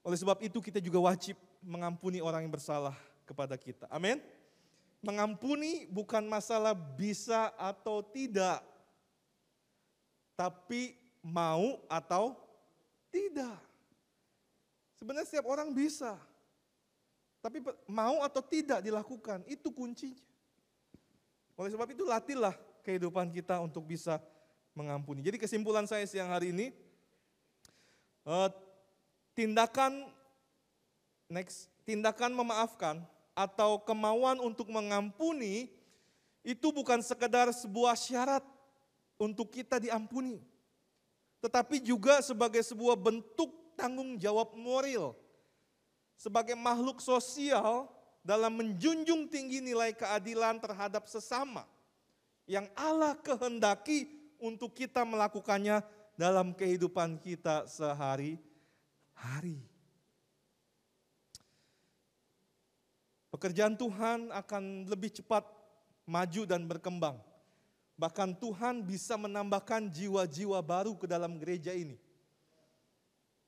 Oleh 0.05 0.21
sebab 0.21 0.37
itu 0.45 0.61
kita 0.61 0.85
juga 0.85 1.01
wajib 1.01 1.41
mengampuni 1.65 2.21
orang 2.21 2.45
yang 2.45 2.53
bersalah 2.53 2.93
kepada 3.25 3.57
kita. 3.57 3.89
Amin. 3.89 4.21
Mengampuni 5.01 5.89
bukan 5.89 6.29
masalah 6.29 6.77
bisa 6.77 7.57
atau 7.57 8.05
tidak. 8.05 8.61
Tapi 10.37 10.93
mau 11.25 11.81
atau 11.89 12.37
tidak. 13.09 13.57
Sebenarnya 15.01 15.25
setiap 15.25 15.49
orang 15.49 15.73
bisa. 15.73 16.21
Tapi 17.41 17.61
mau 17.89 18.25
atau 18.25 18.41
tidak 18.41 18.81
dilakukan, 18.81 19.45
itu 19.45 19.69
kuncinya. 19.69 20.17
Oleh 21.61 21.69
sebab 21.69 21.89
itu 21.93 22.05
latihlah 22.09 22.57
kehidupan 22.81 23.29
kita 23.33 23.61
untuk 23.61 23.85
bisa 23.85 24.17
mengampuni. 24.73 25.21
Jadi 25.21 25.37
kesimpulan 25.37 25.85
saya 25.85 26.09
siang 26.09 26.33
hari 26.33 26.57
ini, 26.57 26.73
uh, 28.25 28.49
tindakan 29.35 30.07
next, 31.29 31.69
tindakan 31.83 32.33
memaafkan 32.33 33.03
atau 33.35 33.83
kemauan 33.83 34.39
untuk 34.39 34.71
mengampuni 34.71 35.69
itu 36.47 36.71
bukan 36.71 37.03
sekedar 37.03 37.51
sebuah 37.51 37.99
syarat 37.99 38.45
untuk 39.19 39.51
kita 39.51 39.83
diampuni, 39.83 40.39
tetapi 41.43 41.83
juga 41.83 42.23
sebagai 42.23 42.63
sebuah 42.63 42.95
bentuk 42.95 43.51
tanggung 43.75 44.17
jawab 44.17 44.55
moral. 44.55 45.19
Sebagai 46.15 46.55
makhluk 46.55 47.03
sosial 47.03 47.91
dalam 48.23 48.55
menjunjung 48.55 49.27
tinggi 49.27 49.59
nilai 49.59 49.91
keadilan 49.93 50.63
terhadap 50.63 51.11
sesama 51.11 51.67
yang 52.47 52.71
Allah 52.79 53.19
kehendaki 53.19 54.09
untuk 54.39 54.77
kita 54.77 55.03
melakukannya 55.03 55.83
dalam 56.15 56.55
kehidupan 56.55 57.19
kita 57.19 57.67
sehari-hari. 57.67 58.54
Pekerjaan 63.35 63.75
Tuhan 63.75 64.31
akan 64.31 64.87
lebih 64.87 65.11
cepat 65.11 65.43
maju 66.07 66.43
dan 66.47 66.65
berkembang. 66.65 67.19
Bahkan 67.99 68.39
Tuhan 68.39 68.87
bisa 68.87 69.15
menambahkan 69.15 69.91
jiwa-jiwa 69.91 70.59
baru 70.63 70.95
ke 70.99 71.07
dalam 71.07 71.39
gereja 71.39 71.75
ini. 71.75 71.99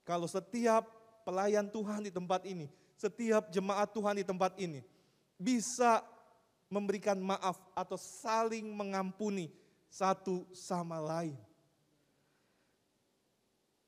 Kalau 0.06 0.30
setiap 0.30 0.86
pelayan 1.26 1.66
Tuhan 1.66 2.06
di 2.06 2.12
tempat 2.14 2.46
ini, 2.46 2.70
setiap 2.94 3.50
jemaat 3.50 3.90
Tuhan 3.90 4.22
di 4.22 4.24
tempat 4.26 4.54
ini 4.58 4.86
bisa 5.34 6.02
memberikan 6.70 7.18
maaf 7.18 7.58
atau 7.74 7.98
saling 7.98 8.66
mengampuni 8.70 9.50
satu 9.90 10.46
sama 10.54 10.98
lain. 10.98 11.38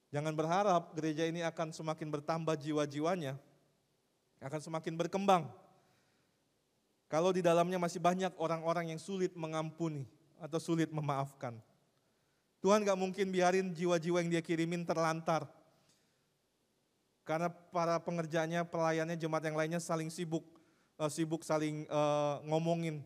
Jangan 0.08 0.32
berharap 0.32 0.96
gereja 0.96 1.28
ini 1.28 1.44
akan 1.44 1.68
semakin 1.72 2.08
bertambah 2.08 2.56
jiwa-jiwanya, 2.56 3.36
akan 4.40 4.60
semakin 4.60 4.96
berkembang. 4.96 5.44
Kalau 7.08 7.32
di 7.32 7.44
dalamnya 7.44 7.76
masih 7.76 8.00
banyak 8.00 8.32
orang-orang 8.36 8.92
yang 8.96 9.00
sulit 9.00 9.32
mengampuni 9.36 10.08
atau 10.40 10.56
sulit 10.60 10.88
memaafkan. 10.92 11.56
Tuhan 12.60 12.84
gak 12.84 12.98
mungkin 12.98 13.32
biarin 13.32 13.72
jiwa-jiwa 13.72 14.24
yang 14.24 14.30
dia 14.32 14.42
kirimin 14.44 14.84
terlantar. 14.84 15.48
Karena 17.28 17.52
para 17.52 18.00
pengerjanya, 18.00 18.64
pelayannya, 18.64 19.16
jemaat 19.16 19.44
yang 19.44 19.56
lainnya 19.56 19.80
saling 19.80 20.08
sibuk 20.08 20.44
uh, 20.98 21.06
sibuk 21.06 21.46
saling 21.46 21.86
uh, 21.88 22.42
ngomongin, 22.44 23.00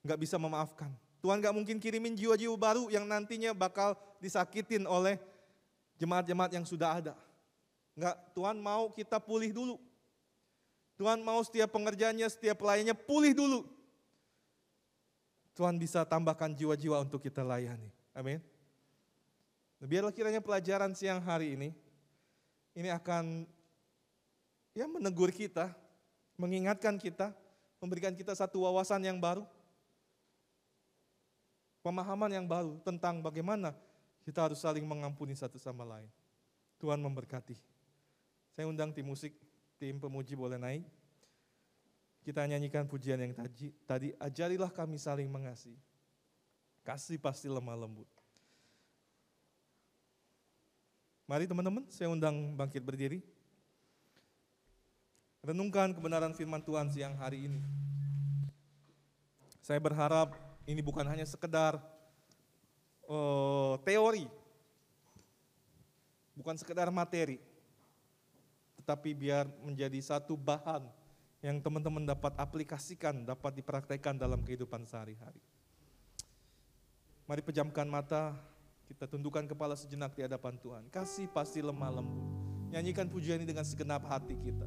nggak 0.00 0.18
bisa 0.18 0.40
memaafkan. 0.40 0.88
Tuhan 1.20 1.42
nggak 1.42 1.54
mungkin 1.54 1.76
kirimin 1.76 2.16
jiwa-jiwa 2.16 2.56
baru 2.56 2.88
yang 2.88 3.04
nantinya 3.04 3.52
bakal 3.52 3.94
disakitin 4.18 4.88
oleh 4.88 5.20
jemaat-jemaat 5.96 6.52
yang 6.56 6.64
sudah 6.64 7.00
ada. 7.02 7.14
Nggak, 7.96 8.16
Tuhan 8.36 8.56
mau 8.60 8.92
kita 8.92 9.16
pulih 9.20 9.50
dulu. 9.52 9.76
Tuhan 10.96 11.20
mau 11.20 11.40
setiap 11.44 11.72
pengerjaannya, 11.76 12.24
setiap 12.28 12.60
pelayannya 12.60 12.96
pulih 12.96 13.36
dulu. 13.36 13.68
Tuhan 15.56 15.80
bisa 15.80 16.04
tambahkan 16.04 16.52
jiwa-jiwa 16.52 17.04
untuk 17.04 17.24
kita 17.24 17.40
layani. 17.40 17.88
Amin. 18.12 18.40
Nah, 19.80 19.86
biarlah 19.88 20.12
kiranya 20.12 20.40
pelajaran 20.40 20.92
siang 20.96 21.20
hari 21.20 21.56
ini, 21.56 21.68
ini 22.76 22.88
akan 22.92 23.44
ya 24.76 24.88
menegur 24.88 25.32
kita, 25.32 25.72
mengingatkan 26.36 26.96
kita, 27.00 27.32
memberikan 27.80 28.12
kita 28.12 28.32
satu 28.36 28.64
wawasan 28.64 29.04
yang 29.04 29.20
baru, 29.20 29.44
pemahaman 31.84 32.32
yang 32.32 32.44
baru 32.48 32.80
tentang 32.84 33.20
bagaimana 33.20 33.72
kita 34.26 34.42
harus 34.42 34.58
saling 34.58 34.82
mengampuni 34.82 35.38
satu 35.38 35.54
sama 35.54 35.86
lain. 35.86 36.10
Tuhan 36.82 36.98
memberkati. 36.98 37.54
Saya 38.58 38.66
undang 38.66 38.90
tim 38.90 39.06
musik, 39.06 39.30
tim 39.78 40.02
pemuji 40.02 40.34
boleh 40.34 40.58
naik. 40.58 40.82
Kita 42.26 42.42
nyanyikan 42.42 42.90
pujian 42.90 43.22
yang 43.22 43.30
tadi, 43.30 43.70
tadi 43.86 44.08
ajarilah 44.18 44.66
kami 44.74 44.98
saling 44.98 45.30
mengasihi. 45.30 45.78
Kasih 46.82 47.22
pasti 47.22 47.46
lemah 47.46 47.78
lembut. 47.78 48.10
Mari 51.30 51.46
teman-teman, 51.46 51.86
saya 51.86 52.10
undang 52.10 52.58
bangkit 52.58 52.82
berdiri. 52.82 53.22
Renungkan 55.46 55.94
kebenaran 55.94 56.34
firman 56.34 56.58
Tuhan 56.66 56.90
siang 56.90 57.14
hari 57.14 57.46
ini. 57.46 57.62
Saya 59.62 59.78
berharap 59.78 60.34
ini 60.66 60.82
bukan 60.82 61.06
hanya 61.06 61.22
sekedar 61.22 61.78
uh, 63.08 63.74
teori, 63.82 64.26
bukan 66.36 66.54
sekedar 66.58 66.90
materi, 66.92 67.40
tetapi 68.82 69.10
biar 69.16 69.50
menjadi 69.64 69.98
satu 69.98 70.38
bahan 70.38 70.86
yang 71.42 71.58
teman-teman 71.62 72.02
dapat 72.06 72.34
aplikasikan, 72.38 73.26
dapat 73.26 73.58
dipraktekkan 73.62 74.18
dalam 74.18 74.42
kehidupan 74.42 74.86
sehari-hari. 74.86 75.42
Mari 77.26 77.42
pejamkan 77.42 77.90
mata, 77.90 78.38
kita 78.86 79.10
tundukkan 79.10 79.50
kepala 79.50 79.74
sejenak 79.74 80.14
di 80.14 80.22
hadapan 80.22 80.54
Tuhan. 80.62 80.86
Kasih 80.94 81.26
pasti 81.34 81.58
lemah 81.58 81.98
lembut. 81.98 82.22
Nyanyikan 82.70 83.10
pujian 83.10 83.42
ini 83.42 83.50
dengan 83.50 83.66
segenap 83.66 84.06
hati 84.06 84.38
kita. 84.38 84.66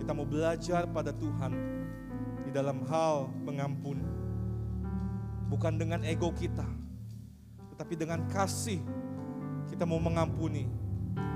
Kita 0.00 0.12
mau 0.16 0.24
belajar 0.24 0.88
pada 0.88 1.12
Tuhan 1.12 1.52
di 2.44 2.50
dalam 2.52 2.84
hal 2.88 3.28
mengampuni. 3.44 4.23
Bukan 5.54 5.78
dengan 5.78 6.02
ego 6.02 6.34
kita, 6.34 6.66
tetapi 7.70 7.94
dengan 7.94 8.26
kasih 8.26 8.82
kita 9.70 9.86
mau 9.86 10.02
mengampuni 10.02 10.66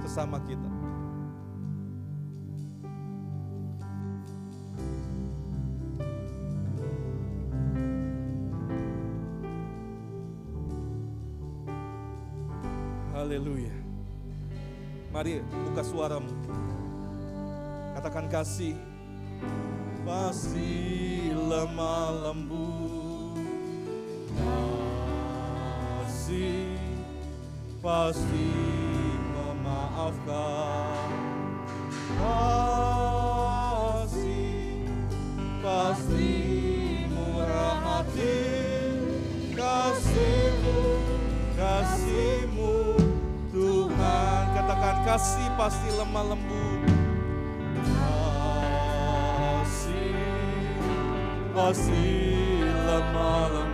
sesama 0.02 0.42
kita. 0.42 0.66
Haleluya. 13.14 13.76
Mari 15.14 15.46
buka 15.46 15.82
suaramu. 15.86 16.34
Katakan 17.94 18.26
kasih. 18.26 18.74
Pasti 20.02 21.30
lemah 21.32 22.10
lembut. 22.28 23.07
Kasih 26.28 26.76
pasti 27.80 28.52
memaafkan. 29.32 31.08
Kasih 32.20 33.32
pasti 35.64 36.36
murah 37.08 37.80
hati. 37.80 38.44
Kasihmu, 39.56 41.00
kasihmu 41.56 42.76
Tuhan. 43.48 44.42
Katakan 44.52 44.96
kasih 45.08 45.48
pasti 45.56 45.88
lemah 45.96 46.36
lembut. 46.36 46.92
Kasih 49.64 50.12
pasti 51.56 52.04
lemah 52.84 53.48
lembut. 53.48 53.67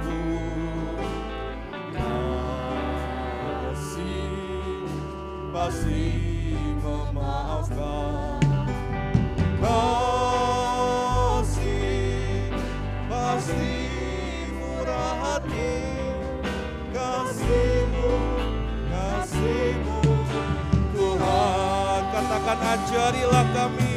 Ajarilah 22.74 23.46
kami. 23.54 23.96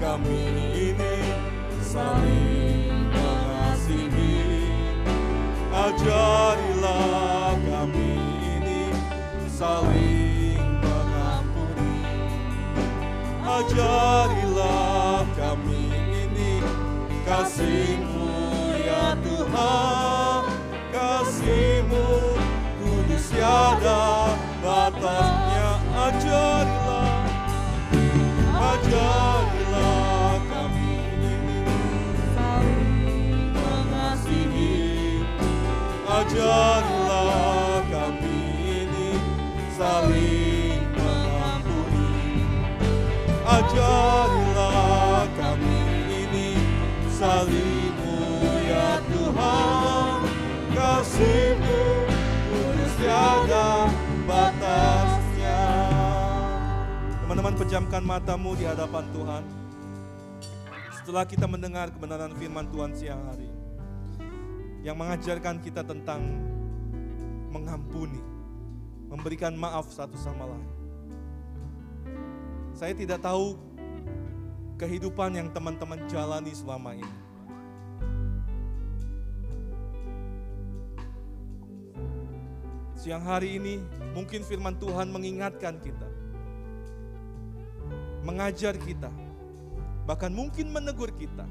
Kami 0.00 0.42
ini 0.92 1.16
saling 1.80 3.08
mengasihi. 3.08 4.68
Ajarilah 5.72 6.73
saling 9.64 10.60
mengampuni. 10.84 11.96
Ajarilah 13.40 15.24
kami 15.32 15.88
ini 16.12 16.60
kasihmu 17.24 18.03
ajarilah 43.74 45.26
kami 45.34 45.78
ini. 46.06 46.50
Saling 47.10 47.94
ya 48.70 49.02
Tuhan. 49.10 50.18
Kasihmu 50.74 51.82
tiada 52.98 53.90
batasnya. 54.26 55.62
Teman-teman 57.24 57.54
pejamkan 57.58 58.02
matamu 58.02 58.54
di 58.54 58.64
hadapan 58.66 59.04
Tuhan. 59.10 59.44
Setelah 60.94 61.24
kita 61.28 61.44
mendengar 61.44 61.92
kebenaran 61.92 62.32
firman 62.32 62.64
Tuhan 62.72 62.96
siang 62.96 63.28
hari 63.28 63.50
yang 64.80 64.96
mengajarkan 64.96 65.60
kita 65.60 65.84
tentang 65.84 66.24
mengampuni, 67.52 68.20
memberikan 69.12 69.52
maaf 69.52 69.92
satu 69.92 70.16
sama 70.16 70.48
lain. 70.48 70.83
Saya 72.74 72.90
tidak 72.90 73.22
tahu 73.22 73.54
kehidupan 74.82 75.38
yang 75.38 75.48
teman-teman 75.54 76.02
jalani 76.10 76.50
selama 76.50 76.98
ini. 76.98 77.16
Siang 82.98 83.22
hari 83.22 83.62
ini 83.62 83.78
mungkin 84.10 84.42
firman 84.42 84.74
Tuhan 84.80 85.12
mengingatkan 85.14 85.78
kita, 85.78 86.08
mengajar 88.26 88.74
kita, 88.74 89.12
bahkan 90.02 90.34
mungkin 90.34 90.74
menegur 90.74 91.14
kita. 91.14 91.46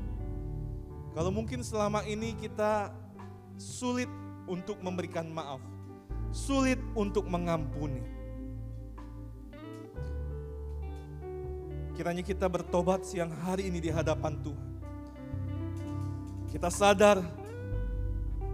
Kalau 1.14 1.32
mungkin 1.32 1.64
selama 1.64 2.04
ini 2.04 2.36
kita 2.36 2.92
sulit 3.56 4.10
untuk 4.50 4.82
memberikan 4.84 5.30
maaf, 5.32 5.62
sulit 6.36 6.82
untuk 6.98 7.30
mengampuni. 7.32 8.23
Kiranya 11.94 12.26
kita 12.26 12.50
bertobat 12.50 13.06
siang 13.06 13.30
hari 13.30 13.70
ini 13.70 13.78
di 13.78 13.94
hadapan 13.94 14.34
Tuhan. 14.42 14.70
Kita 16.50 16.70
sadar 16.74 17.22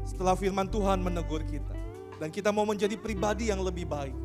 setelah 0.04 0.36
firman 0.36 0.68
Tuhan 0.68 1.00
menegur 1.00 1.48
kita. 1.48 1.72
Dan 2.20 2.36
kita 2.36 2.52
mau 2.52 2.68
menjadi 2.68 3.00
pribadi 3.00 3.48
yang 3.48 3.64
lebih 3.64 3.88
baik. 3.88 4.18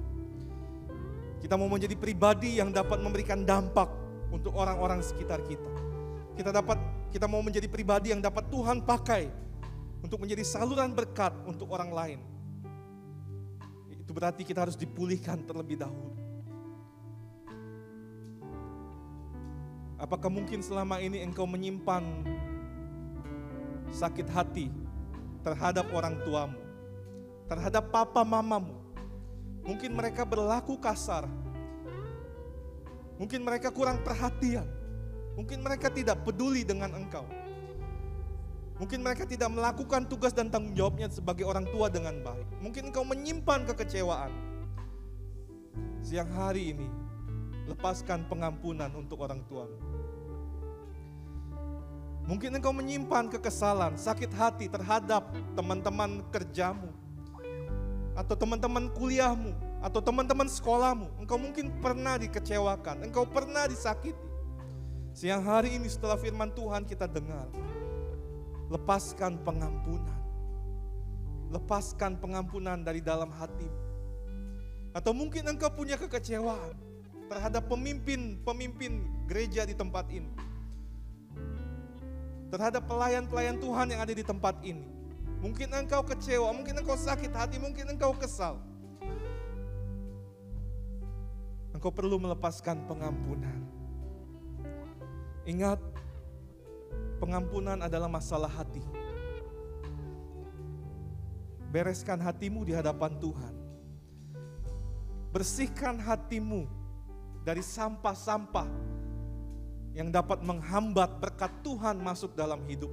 Kita 1.39 1.55
mau 1.55 1.71
menjadi 1.71 1.95
pribadi 1.95 2.59
yang 2.59 2.75
dapat 2.75 2.99
memberikan 2.99 3.47
dampak 3.47 3.87
untuk 4.35 4.51
orang-orang 4.59 4.99
sekitar 4.99 5.47
kita. 5.47 5.71
Kita 6.35 6.51
dapat 6.51 6.83
kita 7.15 7.31
mau 7.31 7.39
menjadi 7.39 7.71
pribadi 7.71 8.11
yang 8.11 8.19
dapat 8.19 8.51
Tuhan 8.51 8.83
pakai 8.83 9.31
untuk 10.03 10.19
menjadi 10.19 10.43
saluran 10.43 10.91
berkat 10.91 11.31
untuk 11.47 11.71
orang 11.71 11.95
lain. 11.95 12.21
Itu 13.95 14.11
berarti 14.11 14.43
kita 14.43 14.67
harus 14.67 14.75
dipulihkan 14.75 15.47
terlebih 15.47 15.79
dahulu. 15.87 16.24
Apakah 20.05 20.29
mungkin 20.29 20.61
selama 20.61 21.01
ini 21.01 21.25
engkau 21.25 21.49
menyimpan 21.49 22.05
sakit 23.89 24.29
hati 24.29 24.69
terhadap 25.41 25.89
orang 25.97 26.21
tuamu, 26.29 26.61
terhadap 27.49 27.89
papa 27.89 28.21
mamamu? 28.21 28.77
Mungkin 29.65 29.97
mereka 29.97 30.29
berlaku 30.29 30.77
kasar, 30.77 31.25
mungkin 33.17 33.49
mereka 33.49 33.73
kurang 33.73 34.05
perhatian, 34.05 34.69
mungkin 35.41 35.65
mereka 35.65 35.89
tidak 35.89 36.21
peduli 36.21 36.69
dengan 36.69 36.93
engkau. 36.93 37.25
Mungkin 38.77 39.01
mereka 39.01 39.25
tidak 39.25 39.49
melakukan 39.57 40.05
tugas 40.05 40.37
dan 40.37 40.53
tanggung 40.53 40.77
jawabnya 40.77 41.09
sebagai 41.09 41.49
orang 41.49 41.65
tua 41.73 41.89
dengan 41.89 42.21
baik. 42.21 42.45
Mungkin 42.61 42.93
engkau 42.93 43.09
menyimpan 43.09 43.65
kekecewaan. 43.73 44.35
Siang 46.05 46.29
hari 46.29 46.77
ini, 46.77 46.85
lepaskan 47.65 48.29
pengampunan 48.29 48.93
untuk 48.93 49.25
orang 49.25 49.41
tuamu. 49.49 49.79
Mungkin 52.25 52.57
engkau 52.57 52.73
menyimpan 52.73 53.29
kekesalan, 53.29 54.01
sakit 54.01 54.33
hati 54.33 54.67
terhadap 54.73 55.29
teman-teman 55.53 56.25
kerjamu, 56.33 56.89
atau 58.17 58.33
teman-teman 58.33 58.89
kuliahmu, 58.97 59.53
atau 59.85 60.01
teman-teman 60.01 60.49
sekolahmu. 60.49 61.21
Engkau 61.21 61.37
mungkin 61.37 61.69
pernah 61.85 62.17
dikecewakan, 62.17 63.05
engkau 63.05 63.29
pernah 63.29 63.69
disakiti. 63.69 64.17
Siang 65.13 65.45
hari 65.45 65.77
ini 65.77 65.87
setelah 65.87 66.17
firman 66.17 66.49
Tuhan 66.57 66.89
kita 66.89 67.05
dengar, 67.05 67.47
lepaskan 68.73 69.37
pengampunan. 69.45 70.21
Lepaskan 71.53 72.19
pengampunan 72.19 72.81
dari 72.81 73.05
dalam 73.05 73.29
hatimu. 73.31 73.79
Atau 74.97 75.13
mungkin 75.13 75.45
engkau 75.45 75.69
punya 75.71 75.95
kekecewaan 76.01 76.94
terhadap 77.27 77.67
pemimpin-pemimpin 77.69 79.05
gereja 79.29 79.65
di 79.65 79.73
tempat 79.73 80.09
ini 80.13 80.45
terhadap 82.55 82.87
pelayan-pelayan 82.87 83.59
Tuhan 83.59 83.91
yang 83.91 84.01
ada 84.07 84.15
di 84.15 84.23
tempat 84.23 84.63
ini. 84.63 84.87
Mungkin 85.43 85.75
engkau 85.75 86.07
kecewa, 86.07 86.55
mungkin 86.55 86.79
engkau 86.79 86.95
sakit 86.95 87.35
hati, 87.35 87.59
mungkin 87.59 87.91
engkau 87.91 88.15
kesal. 88.15 88.63
Engkau 91.75 91.91
perlu 91.91 92.15
melepaskan 92.23 92.87
pengampunan. 92.87 93.59
Ingat, 95.45 95.83
pengampunan 97.19 97.83
adalah 97.83 98.07
masalah 98.07 98.49
hati. 98.49 98.87
Bereskan 101.75 102.23
hatimu 102.23 102.63
di 102.63 102.71
hadapan 102.71 103.19
Tuhan. 103.19 103.55
Bersihkan 105.35 105.99
hatimu 105.99 106.71
dari 107.45 107.61
sampah-sampah 107.61 108.67
yang 109.95 110.11
dapat 110.11 110.43
menghambat 110.43 111.23
berkat 111.23 111.53
Tuhan 111.63 112.01
masuk 112.01 112.35
dalam 112.35 112.59
hidup. 112.67 112.91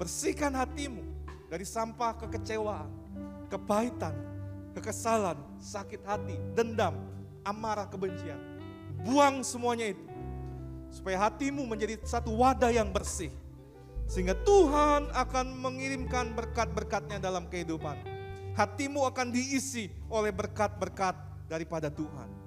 Bersihkan 0.00 0.56
hatimu 0.56 1.04
dari 1.46 1.62
sampah 1.62 2.16
kekecewaan, 2.16 2.90
kepahitan, 3.52 4.16
kekesalan, 4.74 5.38
sakit 5.62 6.02
hati, 6.02 6.36
dendam, 6.56 6.96
amarah, 7.46 7.86
kebencian. 7.86 8.40
Buang 9.06 9.46
semuanya 9.46 9.94
itu. 9.94 10.04
Supaya 10.90 11.28
hatimu 11.28 11.62
menjadi 11.68 12.00
satu 12.02 12.34
wadah 12.34 12.72
yang 12.72 12.90
bersih. 12.90 13.30
Sehingga 14.08 14.34
Tuhan 14.42 15.12
akan 15.12 15.46
mengirimkan 15.60 16.32
berkat-berkatnya 16.34 17.20
dalam 17.20 17.46
kehidupan. 17.46 17.94
Hatimu 18.56 19.04
akan 19.06 19.28
diisi 19.28 19.92
oleh 20.08 20.32
berkat-berkat 20.32 21.14
daripada 21.46 21.92
Tuhan. 21.92 22.45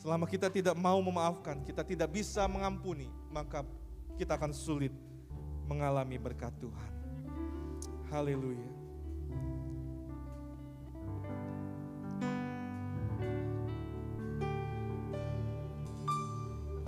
Selama 0.00 0.24
kita 0.24 0.48
tidak 0.48 0.72
mau 0.80 0.96
memaafkan, 1.04 1.60
kita 1.60 1.84
tidak 1.84 2.08
bisa 2.08 2.48
mengampuni, 2.48 3.12
maka 3.28 3.60
kita 4.16 4.32
akan 4.32 4.48
sulit 4.56 4.96
mengalami 5.68 6.16
berkat 6.16 6.56
Tuhan. 6.56 6.92
Haleluya. 8.08 8.72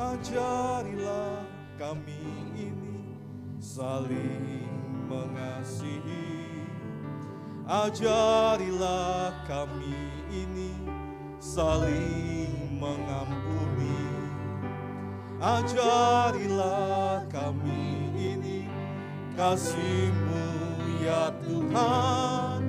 Ajarilah 0.01 1.45
kami 1.77 2.25
ini 2.57 2.97
saling 3.61 4.65
mengasihi. 5.05 6.65
Ajarilah 7.69 9.37
kami 9.45 10.01
ini 10.33 10.73
saling 11.37 12.72
mengampuni. 12.83 14.03
Ajarilah 15.39 17.23
kami 17.31 18.11
ini 18.19 18.67
kasih-Mu 19.39 20.47
ya 21.03 21.31
Tuhan, 21.47 22.63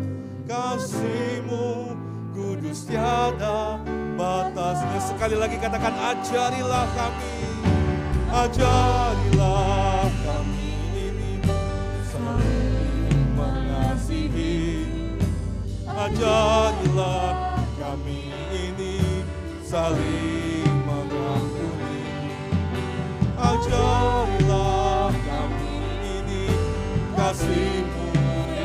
kasih-Mu 0.45 1.97
kudus 2.33 2.85
tiada 2.85 3.77
batasnya. 4.17 5.01
Sekali 5.01 5.37
lagi 5.37 5.57
katakan 5.57 5.93
ajarilah 5.93 6.85
kami, 6.97 7.37
ajarilah 8.33 10.09
kami 10.25 10.73
ini 10.97 11.33
saling 12.09 13.33
mengasihi. 13.37 14.89
Ajarilah 15.93 17.61
kami 17.77 18.32
saling 19.73 20.69
mengampuni. 20.85 22.05
Ajarilah 23.33 25.09
kami 25.09 25.81
ini 26.05 26.45
kasih-Mu 27.17 28.05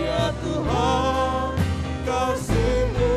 ya 0.05 0.29
Tuhan, 0.45 1.57
kasih-Mu 2.05 3.13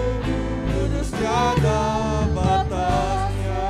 kudus 0.71 1.11
tiada 1.19 1.83
batasnya. 2.31 3.67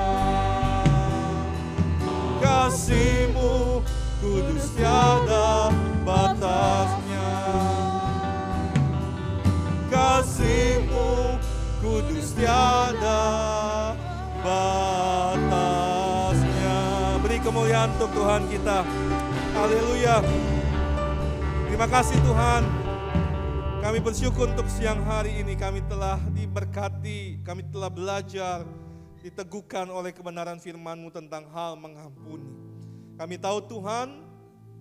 Kasih-Mu 2.46 3.82
kudus 4.22 4.70
tiada 4.78 5.74
batasnya. 6.06 7.30
Kasih-Mu 9.90 11.10
kudus 11.82 12.38
tiada 12.38 13.01
kemuliaan 17.72 17.96
untuk 17.96 18.12
Tuhan 18.12 18.42
kita. 18.52 18.78
Haleluya. 19.56 20.16
Terima 21.72 21.88
kasih 21.88 22.20
Tuhan. 22.20 22.68
Kami 23.80 24.00
bersyukur 24.04 24.52
untuk 24.52 24.68
siang 24.68 25.00
hari 25.08 25.40
ini 25.40 25.56
kami 25.56 25.80
telah 25.88 26.20
diberkati, 26.36 27.40
kami 27.48 27.64
telah 27.72 27.88
belajar, 27.88 28.68
diteguhkan 29.24 29.88
oleh 29.88 30.12
kebenaran 30.12 30.60
firman-Mu 30.60 31.16
tentang 31.16 31.48
hal 31.56 31.80
mengampuni. 31.80 32.52
Kami 33.16 33.40
tahu 33.40 33.64
Tuhan, 33.64 34.20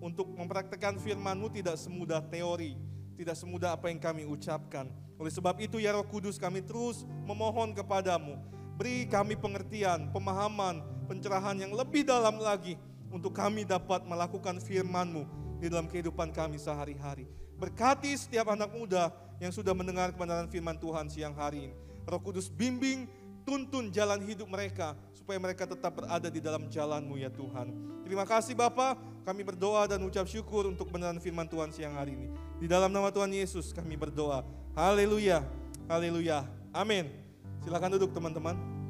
untuk 0.03 0.27
mempraktekkan 0.35 0.99
firman-Mu 0.99 1.47
tidak 1.47 1.79
semudah 1.79 2.19
teori, 2.27 2.75
tidak 3.15 3.39
semudah 3.39 3.71
apa 3.71 3.87
yang 3.87 4.03
kami 4.03 4.27
ucapkan. 4.27 4.91
Oleh 5.15 5.31
sebab 5.31 5.63
itu 5.63 5.79
ya 5.79 5.95
Roh 5.95 6.03
Kudus 6.03 6.35
kami 6.35 6.59
terus 6.59 7.07
memohon 7.23 7.71
kepadamu, 7.71 8.35
beri 8.75 9.07
kami 9.07 9.39
pengertian, 9.39 10.11
pemahaman, 10.11 10.83
pencerahan 11.09 11.57
yang 11.59 11.73
lebih 11.75 12.07
dalam 12.07 12.39
lagi 12.39 12.79
untuk 13.11 13.35
kami 13.35 13.67
dapat 13.67 14.07
melakukan 14.07 14.59
firman-Mu 14.63 15.27
di 15.59 15.67
dalam 15.67 15.85
kehidupan 15.85 16.31
kami 16.31 16.57
sehari-hari. 16.57 17.27
Berkati 17.59 18.09
setiap 18.17 18.49
anak 18.49 18.73
muda 18.73 19.13
yang 19.37 19.53
sudah 19.53 19.75
mendengar 19.77 20.09
kebenaran 20.15 20.49
firman 20.49 20.79
Tuhan 20.81 21.11
siang 21.11 21.37
hari 21.37 21.69
ini. 21.69 21.75
Roh 22.09 22.17
Kudus 22.17 22.49
bimbing, 22.49 23.05
tuntun 23.45 23.93
jalan 23.93 24.21
hidup 24.25 24.49
mereka 24.49 24.97
supaya 25.13 25.37
mereka 25.37 25.69
tetap 25.69 25.93
berada 25.93 26.29
di 26.33 26.41
dalam 26.41 26.65
jalan-Mu 26.65 27.15
ya 27.21 27.29
Tuhan. 27.29 27.69
Terima 28.01 28.25
kasih 28.25 28.57
Bapa, 28.57 28.97
kami 29.21 29.45
berdoa 29.45 29.85
dan 29.85 30.01
ucap 30.01 30.25
syukur 30.25 30.65
untuk 30.65 30.89
kebenaran 30.89 31.21
firman 31.21 31.45
Tuhan 31.45 31.69
siang 31.69 31.93
hari 31.93 32.17
ini. 32.17 32.27
Di 32.57 32.65
dalam 32.65 32.89
nama 32.89 33.13
Tuhan 33.13 33.29
Yesus 33.29 33.69
kami 33.69 33.93
berdoa. 33.93 34.41
Haleluya. 34.73 35.45
Haleluya. 35.85 36.49
Amin. 36.73 37.30
Silakan 37.61 37.93
duduk 37.93 38.09
teman-teman. 38.17 38.80